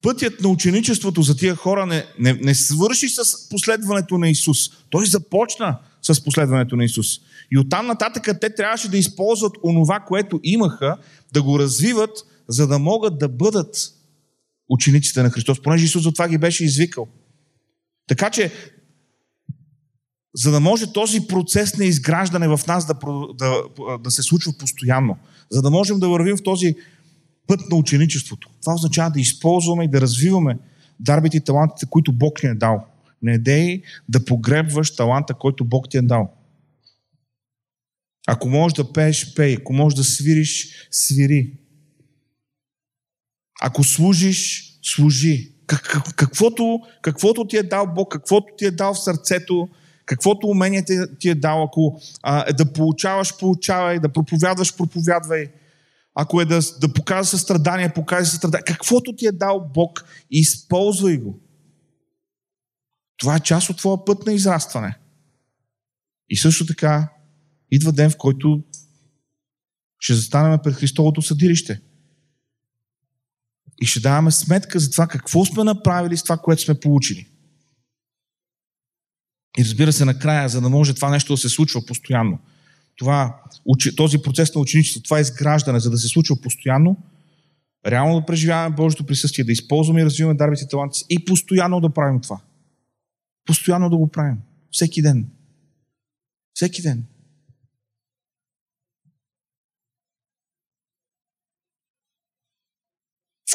[0.03, 4.71] пътят на ученичеството за тия хора не, не, не свърши с последването на Исус.
[4.91, 7.07] Той започна с последването на Исус.
[7.53, 10.97] И оттам нататък те трябваше да използват онова, което имаха,
[11.33, 12.11] да го развиват,
[12.49, 13.77] за да могат да бъдат
[14.69, 17.09] учениците на Христос, понеже Исус от това ги беше извикал.
[18.09, 18.53] Така че,
[20.35, 22.95] за да може този процес на изграждане в нас да,
[23.39, 23.63] да,
[23.99, 25.17] да се случва постоянно,
[25.51, 26.75] за да можем да вървим в този
[27.51, 28.51] път на ученичеството.
[28.61, 30.59] Това означава да използваме и да развиваме
[31.01, 32.87] дарбите и талантите, които Бог ни е дал.
[33.23, 36.33] Не дей да погребваш таланта, който Бог ти е дал.
[38.27, 39.57] Ако можеш да пееш, пей.
[39.61, 41.53] Ако можеш да свириш, свири.
[43.61, 45.53] Ако служиш, служи.
[45.67, 49.69] Как, каквото, каквото ти е дал Бог, каквото ти е дал в сърцето,
[50.07, 50.85] каквото умение
[51.21, 55.47] ти е дал, ако а, е да получаваш, получавай, да проповядваш, проповядвай.
[56.15, 58.65] Ако е да, да показва състрадание, показва състрадание.
[58.65, 61.41] Каквото ти е дал Бог, използвай го.
[63.17, 64.99] Това е част от твоя път на израстване.
[66.29, 67.09] И също така,
[67.71, 68.63] идва ден, в който
[69.99, 71.81] ще застанем пред Христовото съдилище.
[73.83, 77.29] И ще даваме сметка за това какво сме направили с това, което сме получили.
[79.59, 82.39] И разбира се, накрая, за да може това нещо да се случва постоянно,
[83.01, 83.43] това,
[83.97, 86.97] този процес на ученичество, това изграждане, за да се случва постоянно,
[87.87, 92.21] реално да преживяваме Божието присъствие, да използваме и развиваме дарбите таланти и постоянно да правим
[92.21, 92.41] това.
[93.45, 94.37] Постоянно да го правим.
[94.71, 95.31] Всеки ден.
[96.55, 97.07] Всеки ден.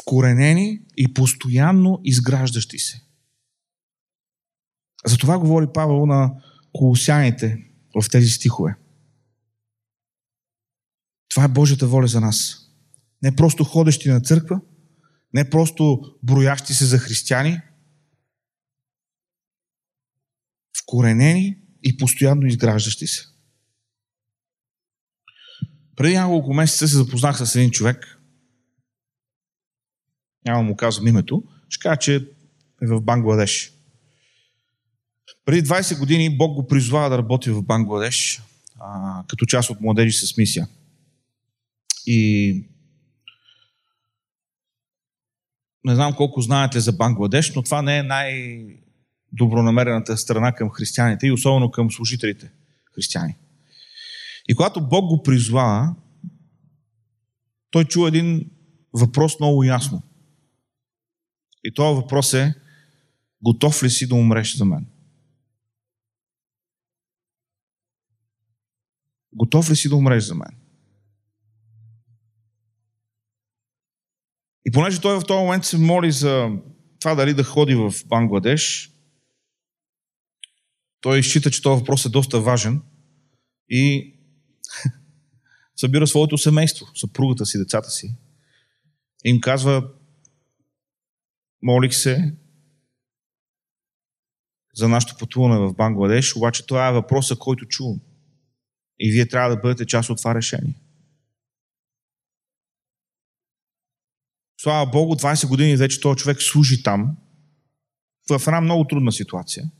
[0.02, 3.00] Вкоренени и постоянно изграждащи се.
[5.06, 6.34] За това говори Павел на
[6.72, 7.64] колосяните
[8.02, 8.76] в тези стихове.
[11.36, 12.68] Това е Божията воля за нас.
[13.22, 14.60] Не просто ходещи на църква,
[15.34, 17.60] не просто броящи се за християни,
[20.82, 23.24] вкоренени и постоянно изграждащи се.
[25.96, 28.20] Преди няколко месеца се запознах с един човек.
[30.46, 31.42] Няма му казвам името.
[31.68, 32.14] Ще кажа, че
[32.82, 33.72] е в Бангладеш.
[35.44, 38.42] Преди 20 години Бог го призвава да работи в Бангладеш
[38.80, 40.68] а, като част от младежи с мисия.
[42.06, 42.52] И
[45.84, 51.32] не знам колко знаете за Бангладеш, но това не е най-добронамерената страна към християните и
[51.32, 52.52] особено към служителите
[52.94, 53.36] християни.
[54.48, 55.94] И когато Бог го призвава,
[57.70, 58.50] той чува един
[58.92, 60.02] въпрос много ясно.
[61.64, 62.54] И този въпрос е,
[63.42, 64.86] готов ли си да умреш за мен?
[69.32, 70.65] Готов ли си да умреш за мен?
[74.66, 76.50] И понеже той в този момент се моли за
[77.00, 78.92] това дали да ходи в Бангладеш,
[81.00, 82.82] той счита, че този въпрос е доста важен
[83.68, 84.14] и
[85.76, 88.14] събира своето семейство, съпругата си, децата си.
[89.24, 89.88] И им казва,
[91.62, 92.34] молих се
[94.74, 98.00] за нашето пътуване в Бангладеш, обаче това е въпроса, който чувам.
[98.98, 100.74] И вие трябва да бъдете част от това решение.
[104.58, 107.16] Слава Богу, 20 години вече този човек служи там,
[108.30, 109.70] в една много трудна ситуация.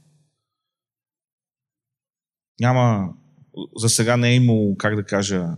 [2.60, 3.14] Няма,
[3.76, 5.48] за сега не е имало, как да кажа,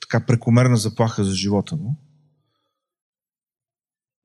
[0.00, 1.96] така прекомерна заплаха за живота му.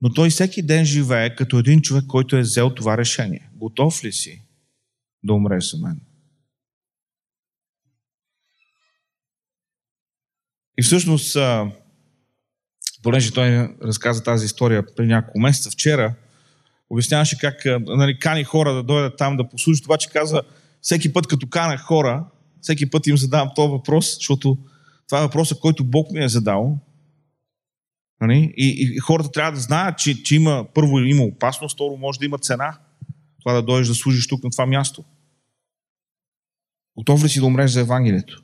[0.00, 3.50] Но той всеки ден живее като един човек, който е взел това решение.
[3.54, 4.42] Готов ли си
[5.22, 6.00] да умреш за мен?
[10.78, 11.36] И всъщност,
[13.04, 16.14] понеже той разказа тази история преди няколко месеца, вчера,
[16.90, 20.42] обясняваше как нали, кани хора да дойдат там да послужат, това, че каза,
[20.80, 22.24] всеки път като канах хора,
[22.60, 24.58] всеки път им задавам този въпрос, защото
[25.08, 26.78] това е въпросът, който Бог ми е задал.
[28.20, 28.54] Нали?
[28.56, 32.18] И, и, и хората трябва да знаят, че, че има, първо има опасност, второ може
[32.18, 32.78] да има цена.
[33.40, 35.04] Това да дойдеш да служиш тук на това място.
[36.96, 38.42] Готов ли си да умреш за Евангелието?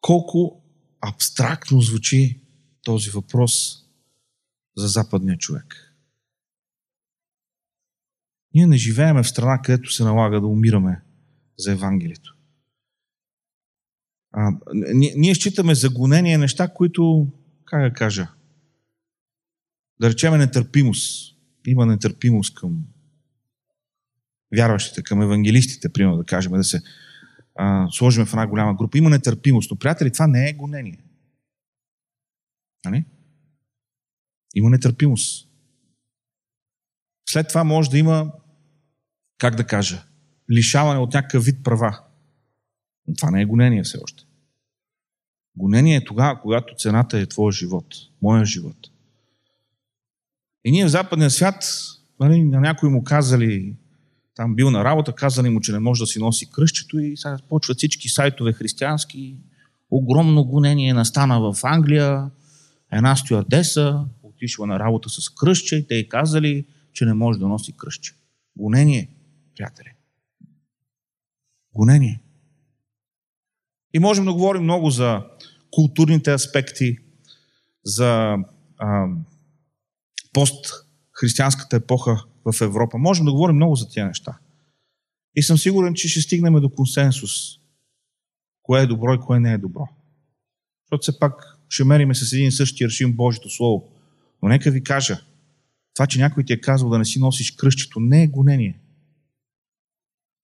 [0.00, 0.61] Колко
[1.02, 2.40] абстрактно звучи
[2.82, 3.84] този въпрос
[4.76, 5.94] за западния човек.
[8.54, 11.02] Ние не живееме в страна, където се налага да умираме
[11.58, 12.36] за Евангелието.
[14.32, 17.32] А, ние, ние считаме за гонение неща, които,
[17.64, 18.28] как да кажа,
[20.00, 21.36] да речеме нетърпимост.
[21.66, 22.84] Има нетърпимост към
[24.56, 26.82] вярващите, към евангелистите, примерно да кажем, да се
[27.90, 28.98] сложим в една голяма група.
[28.98, 30.98] Има нетърпимост, но, приятели, това не е гонение.
[32.84, 33.04] Нали?
[34.54, 35.48] Има нетърпимост.
[37.28, 38.32] След това може да има,
[39.38, 40.04] как да кажа,
[40.52, 42.00] лишаване от някакъв вид права.
[43.06, 44.24] Но това не е гонение все още.
[45.56, 47.86] Гонение е тогава, когато цената е твоя живот,
[48.22, 48.76] моя живот.
[50.64, 51.64] И ние в западния свят,
[52.20, 53.76] нали, на някой му казали,
[54.34, 57.38] там бил на работа, казали му, че не може да си носи кръщето и сега
[57.48, 59.36] почват всички сайтове християнски.
[59.90, 62.30] Огромно гонение настана в Англия.
[62.92, 67.48] Една стюардеса отишла на работа с кръща и те й казали, че не може да
[67.48, 68.08] носи кръща.
[68.56, 69.08] Гонение,
[69.56, 69.88] приятели.
[71.74, 72.20] Гонение.
[73.94, 75.22] И можем да говорим много за
[75.70, 76.98] културните аспекти,
[77.84, 78.36] за
[78.78, 79.06] а,
[80.32, 82.98] постхристиянската епоха в Европа.
[82.98, 84.38] Можем да говорим много за тези неща.
[85.34, 87.32] И съм сигурен, че ще стигнем до консенсус.
[88.62, 89.88] Кое е добро и кое не е добро.
[90.84, 93.88] Защото все пак ще мериме с един и същи решим Божието Слово.
[94.42, 95.24] Но нека ви кажа,
[95.94, 98.80] това, че някой ти е казал да не си носиш кръщето, не е гонение.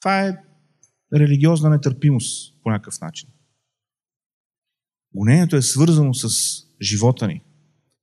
[0.00, 0.38] Това е
[1.14, 3.28] религиозна нетърпимост по някакъв начин.
[5.14, 6.28] Гонението е свързано с
[6.82, 7.42] живота ни.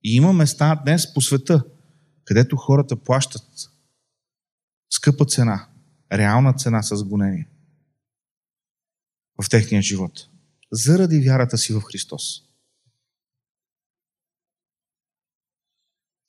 [0.04, 1.64] И има места днес по света,
[2.24, 3.42] където хората плащат
[4.90, 5.68] скъпа цена,
[6.12, 7.48] реална цена с гонение
[9.42, 10.28] в техния живот.
[10.72, 12.22] Заради вярата си в Христос.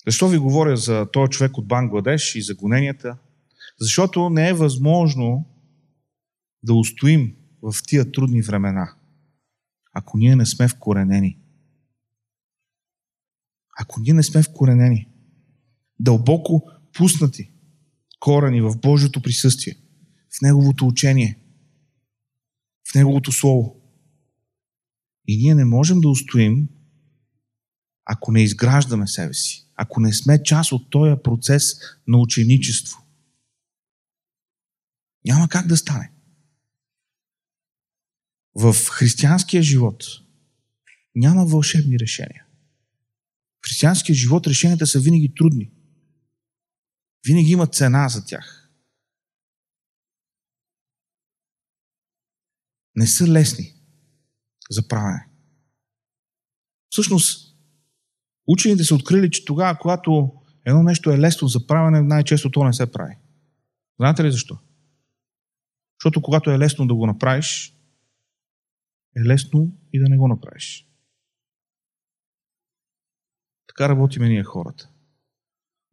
[0.06, 3.18] Защо ви говоря за този човек от Бангладеш и за гоненията?
[3.80, 5.46] Защото не е възможно
[6.64, 8.96] да устоим в тия трудни времена,
[9.94, 11.40] ако ние не сме вкоренени.
[13.80, 15.10] Ако ние не сме вкоренени,
[16.00, 17.57] дълбоко пуснати
[18.28, 19.76] корени в Божието присъствие,
[20.38, 21.40] в Неговото учение,
[22.92, 23.82] в Неговото Слово.
[25.28, 26.70] И ние не можем да устоим,
[28.06, 31.64] ако не изграждаме себе си, ако не сме част от този процес
[32.08, 33.02] на ученичество.
[35.26, 36.12] Няма как да стане.
[38.56, 40.04] В християнския живот
[41.16, 42.46] няма вълшебни решения.
[43.62, 45.72] В християнския живот решенията са винаги трудни.
[47.26, 48.70] Винаги има цена за тях.
[52.96, 53.74] Не са лесни
[54.70, 55.28] за правене.
[56.90, 57.58] Всъщност,
[58.48, 60.32] учените са открили, че тогава, когато
[60.66, 63.18] едно нещо е лесно за правене, най-често то не се прави.
[64.00, 64.58] Знаете ли защо?
[66.00, 67.74] Защото когато е лесно да го направиш,
[69.18, 70.88] е лесно и да не го направиш.
[73.68, 74.90] Така работиме ние хората.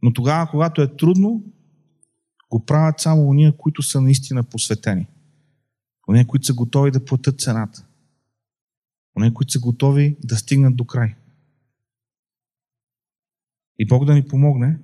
[0.05, 1.45] Но тогава, когато е трудно,
[2.51, 5.07] го правят само уния, които са наистина посветени.
[6.09, 7.87] Уния, които са готови да платят цената.
[9.17, 11.15] Уния, които са готови да стигнат до край.
[13.79, 14.79] И Бог да ни помогне,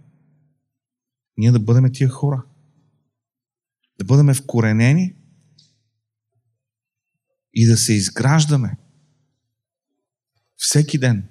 [1.36, 2.44] ние да бъдем тия хора.
[3.98, 5.16] Да бъдем вкоренени
[7.54, 8.76] и да се изграждаме
[10.56, 11.28] всеки ден,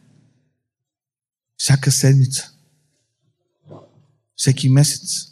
[1.57, 2.58] всяка седмица,
[4.39, 5.25] всеки месец.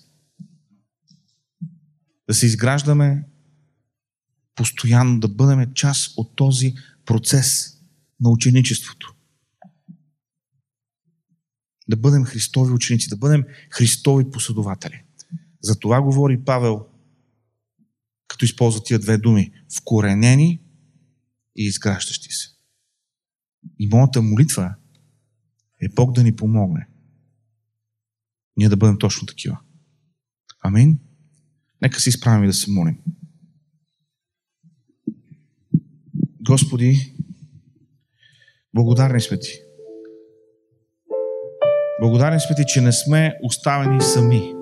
[2.27, 3.23] Да се изграждаме
[4.55, 7.77] постоянно, да бъдем част от този процес
[8.19, 9.15] на ученичеството.
[11.89, 15.03] Да бъдем Христови ученици, да бъдем Христови последователи.
[15.61, 16.85] За това говори Павел,
[18.27, 19.51] като използва тия две думи.
[19.77, 20.61] Вкоренени
[21.55, 22.49] и изграждащи се.
[23.79, 24.75] И моята молитва
[25.81, 26.87] е Бог да ни помогне.
[28.57, 29.57] Ние да бъдем точно такива.
[30.63, 30.99] Амин.
[31.81, 32.97] Нека се изправим и да се молим.
[36.47, 37.15] Господи,
[38.73, 39.51] благодарни сме Ти.
[42.01, 44.53] Благодарни сме Ти, че не сме оставени сами,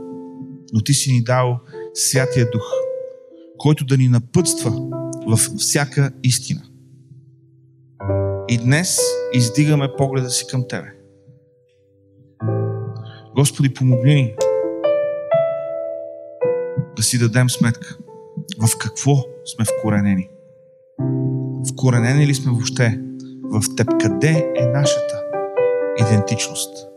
[0.74, 1.60] но Ти си ни дал
[1.94, 2.64] Святия Дух,
[3.58, 4.72] който да ни напътства
[5.28, 6.70] в всяка истина.
[8.50, 9.00] И днес
[9.34, 10.95] издигаме погледа си към Тебе.
[13.36, 14.36] Господи, помогни ни
[16.96, 17.98] да си дадем сметка
[18.60, 19.16] в какво
[19.46, 20.30] сме вкоренени.
[21.72, 23.02] Вкоренени ли сме въобще
[23.44, 23.88] в Теб?
[24.02, 25.24] Къде е нашата
[26.00, 26.88] идентичност?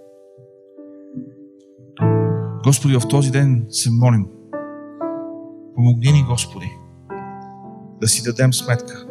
[2.65, 4.27] Господи, в този ден се молим.
[5.75, 6.71] Помогни ни, Господи,
[8.01, 9.07] да си дадем сметка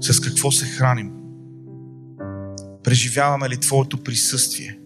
[0.00, 1.21] с какво се храним.
[2.92, 4.78] Преживяваме ли Твоето присъствие?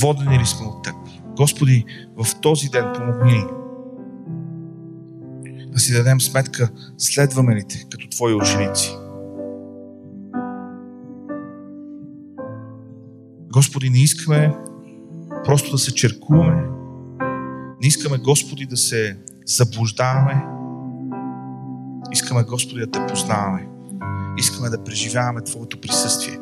[0.00, 0.94] Водени ли сме от Теб?
[1.36, 1.84] Господи,
[2.16, 3.44] в този ден помогни ни
[5.72, 8.96] да си дадем сметка, следваме ли Те като Твои ученици.
[13.52, 14.54] Господи, не искаме
[15.44, 16.62] просто да се черкуваме.
[17.82, 20.59] Не искаме, Господи, да се заблуждаваме.
[22.30, 23.68] Искаме, Господи, да Те познаваме.
[24.38, 26.38] Искаме да преживяваме Твоето присъствие.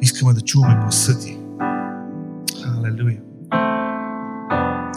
[0.00, 1.38] Искаме да чуваме гласа Ти.
[2.64, 3.20] Халелуя.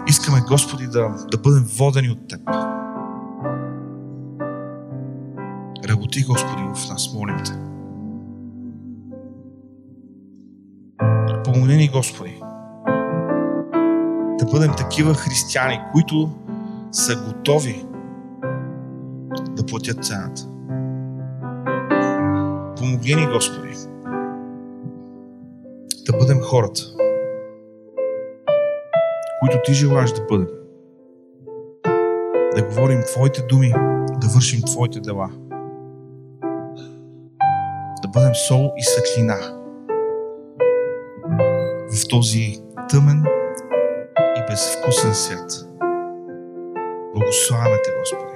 [0.07, 2.39] Искаме, Господи, да, да бъдем водени от Теб.
[5.89, 7.51] Работи, Господи, в нас, молим Те.
[11.43, 12.41] Помогни ни, Господи,
[14.39, 16.31] да бъдем такива християни, които
[16.91, 17.85] са готови
[19.75, 20.41] платят цената.
[22.77, 23.75] Помогни ни, Господи,
[26.05, 26.81] да бъдем хората,
[29.39, 30.47] които Ти желаеш да бъдем.
[32.55, 33.73] Да говорим Твоите думи,
[34.21, 35.29] да вършим Твоите дела.
[38.03, 39.37] Да бъдем сол и светлина
[41.91, 42.59] в този
[42.89, 43.23] тъмен
[44.37, 45.51] и безвкусен свят.
[47.13, 48.35] Благославяме Те, Господи.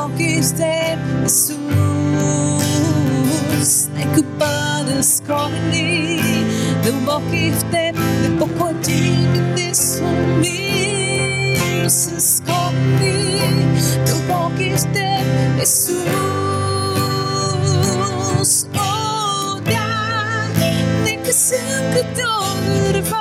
[0.00, 1.58] Дълбоки в Теб, Исус.
[3.94, 6.44] Нека бъда скорени,
[6.84, 9.00] дълбоки в Теб, не поклати
[9.56, 11.10] не сломим.
[11.90, 15.24] С корени, дълбоки в Теб,
[15.62, 16.06] Исус.
[18.74, 19.86] О, да,
[21.04, 22.30] нека съм като
[22.92, 23.16] дърво,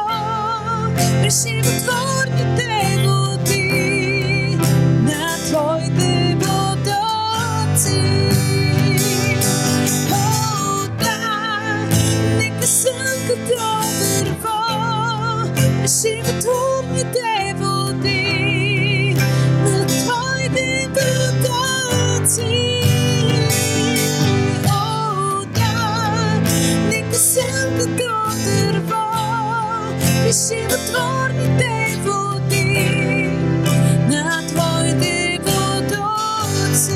[34.08, 36.94] на Твоите потоци.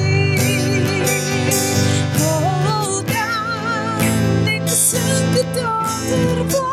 [2.22, 3.98] О, да,
[4.46, 5.70] нека съм като
[6.10, 6.72] дърво,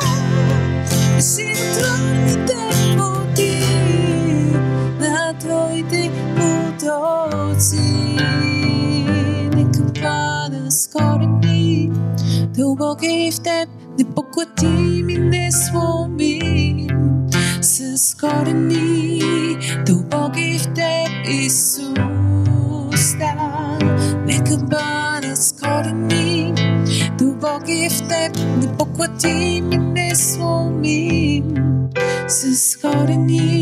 [1.14, 2.58] при животворните
[2.96, 3.64] води
[5.00, 8.16] на Твоите потоци.
[9.56, 11.90] Нека пада с корени,
[12.54, 15.29] дълбоки в Теб, не
[18.20, 19.22] С корени,
[19.86, 23.14] дълбоки в Теб, Исус.
[23.18, 23.78] Да,
[24.26, 26.52] нека бъда с корени,
[27.18, 31.44] дълбоки в Теб, не поклатим и не сломим.
[32.28, 33.59] С корени,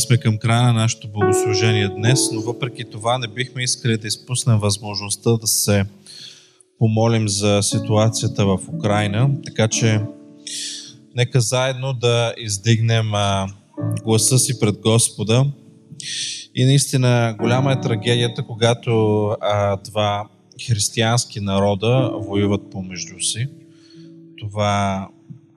[0.00, 4.58] сме към края на нашето богослужение днес, но въпреки това не бихме искали да изпуснем
[4.58, 5.84] възможността да се
[6.78, 10.00] помолим за ситуацията в Украина, така че
[11.16, 13.46] нека заедно да издигнем а,
[14.04, 15.46] гласа си пред Господа.
[16.54, 20.28] И наистина голяма е трагедията, когато а, два
[20.66, 23.48] християнски народа воюват помежду си.
[24.38, 25.08] Това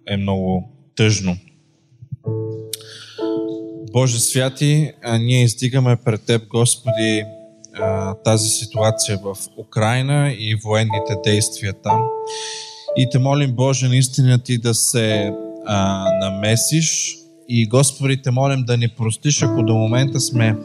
[0.08, 1.38] е много тъжно.
[3.94, 7.24] Боже святи, ние издигаме пред Теб, Господи,
[8.24, 12.02] тази ситуация в Украина и военните действия там.
[12.98, 15.34] И те молим, Боже, наистина Ти да се
[15.66, 17.18] а, намесиш
[17.50, 20.56] и Господи, те молим да ни простиш, ако до момента сме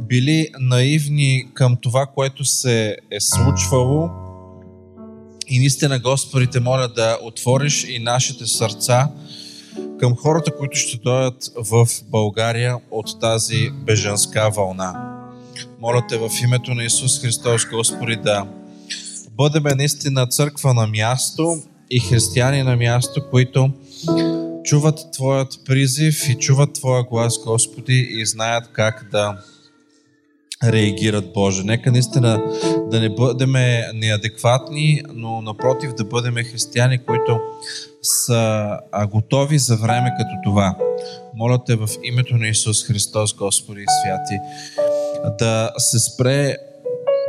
[0.00, 4.08] били наивни към това, което се е случвало.
[5.48, 9.08] И наистина, Господи, те моля да отвориш и нашите сърца
[10.00, 15.16] към хората, които ще дойдат в България от тази беженска вълна.
[15.80, 18.46] Моля те в името на Исус Христос, Господи, да
[19.36, 23.70] бъдем наистина църква на място и християни на място, които
[24.64, 29.38] чуват Твоят призив и чуват Твоя глас, Господи, и знаят как да
[30.64, 31.62] реагират, Боже.
[31.64, 32.42] Нека наистина
[32.90, 33.52] да не бъдем
[33.94, 37.40] неадекватни, но напротив да бъдем християни, които
[38.02, 38.78] са
[39.10, 40.76] готови за време като това.
[41.36, 44.34] Моля те в името на Исус Христос, Господи и святи,
[45.38, 46.56] да се спре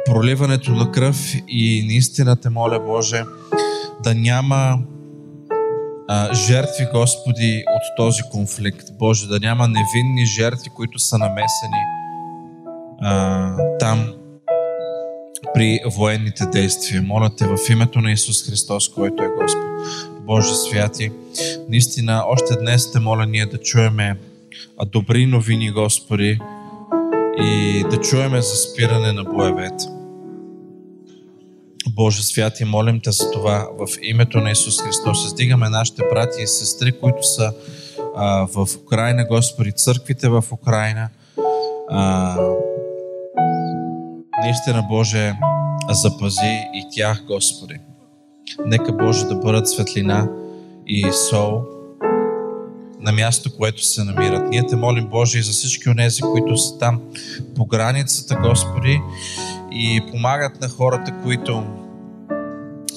[0.06, 1.18] проливането на кръв
[1.48, 3.24] и наистина те моля, Боже,
[4.04, 4.80] да няма
[6.08, 8.88] а, жертви, Господи, от този конфликт.
[9.00, 12.01] Боже, да няма невинни жертви, които са намесени
[13.02, 14.14] а, там
[15.54, 17.02] при военните действия.
[17.02, 19.64] Моля те в името на Исус Христос, който е Господ.
[20.22, 21.12] Боже святи,
[21.70, 24.20] наистина още днес те моля ние да чуеме
[24.86, 26.40] добри новини, Господи,
[27.38, 29.86] и да чуеме за спиране на боевете.
[31.90, 35.26] Боже святи, молим те за това в името на Исус Христос.
[35.26, 37.54] Издигаме нашите брати и сестри, които са
[38.16, 41.10] а, в Украина, Господи, църквите в Украина.
[41.90, 42.38] А,
[44.44, 45.34] наистина, Боже,
[45.90, 47.76] запази и тях, Господи.
[48.66, 50.28] Нека, Боже, да бъдат светлина
[50.88, 51.62] и сол
[53.00, 54.50] на място, което се намират.
[54.50, 57.02] Ние те молим, Боже, и за всички от тези, които са там
[57.56, 59.02] по границата, Господи,
[59.72, 61.64] и помагат на хората, които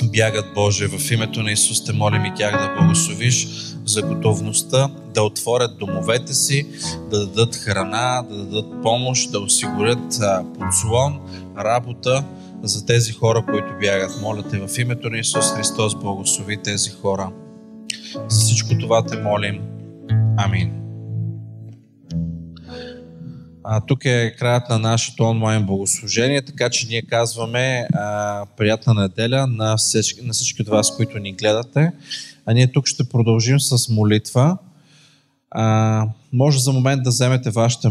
[0.02, 0.88] бягат, Боже.
[0.88, 3.48] В името на Исус те молим и тях да благословиш
[3.84, 6.66] за готовността да отворят домовете си,
[7.10, 10.20] да дадат храна, да дадат помощ, да осигурят
[10.58, 11.20] подслон,
[11.58, 12.24] работа
[12.62, 14.20] за тези хора, които бягат.
[14.22, 17.30] Моля те в името на Исус Христос благослови тези хора.
[18.28, 19.60] За всичко това те молим.
[20.36, 20.84] Амин.
[23.64, 29.46] А, тук е краят на нашето онлайн богослужение, така че ние казваме а, приятна неделя
[29.46, 31.92] на всички, на всички от вас, които ни гледате.
[32.46, 34.58] А ние тук ще продължим с молитва.
[35.50, 37.88] А, може за момент да вземете вашите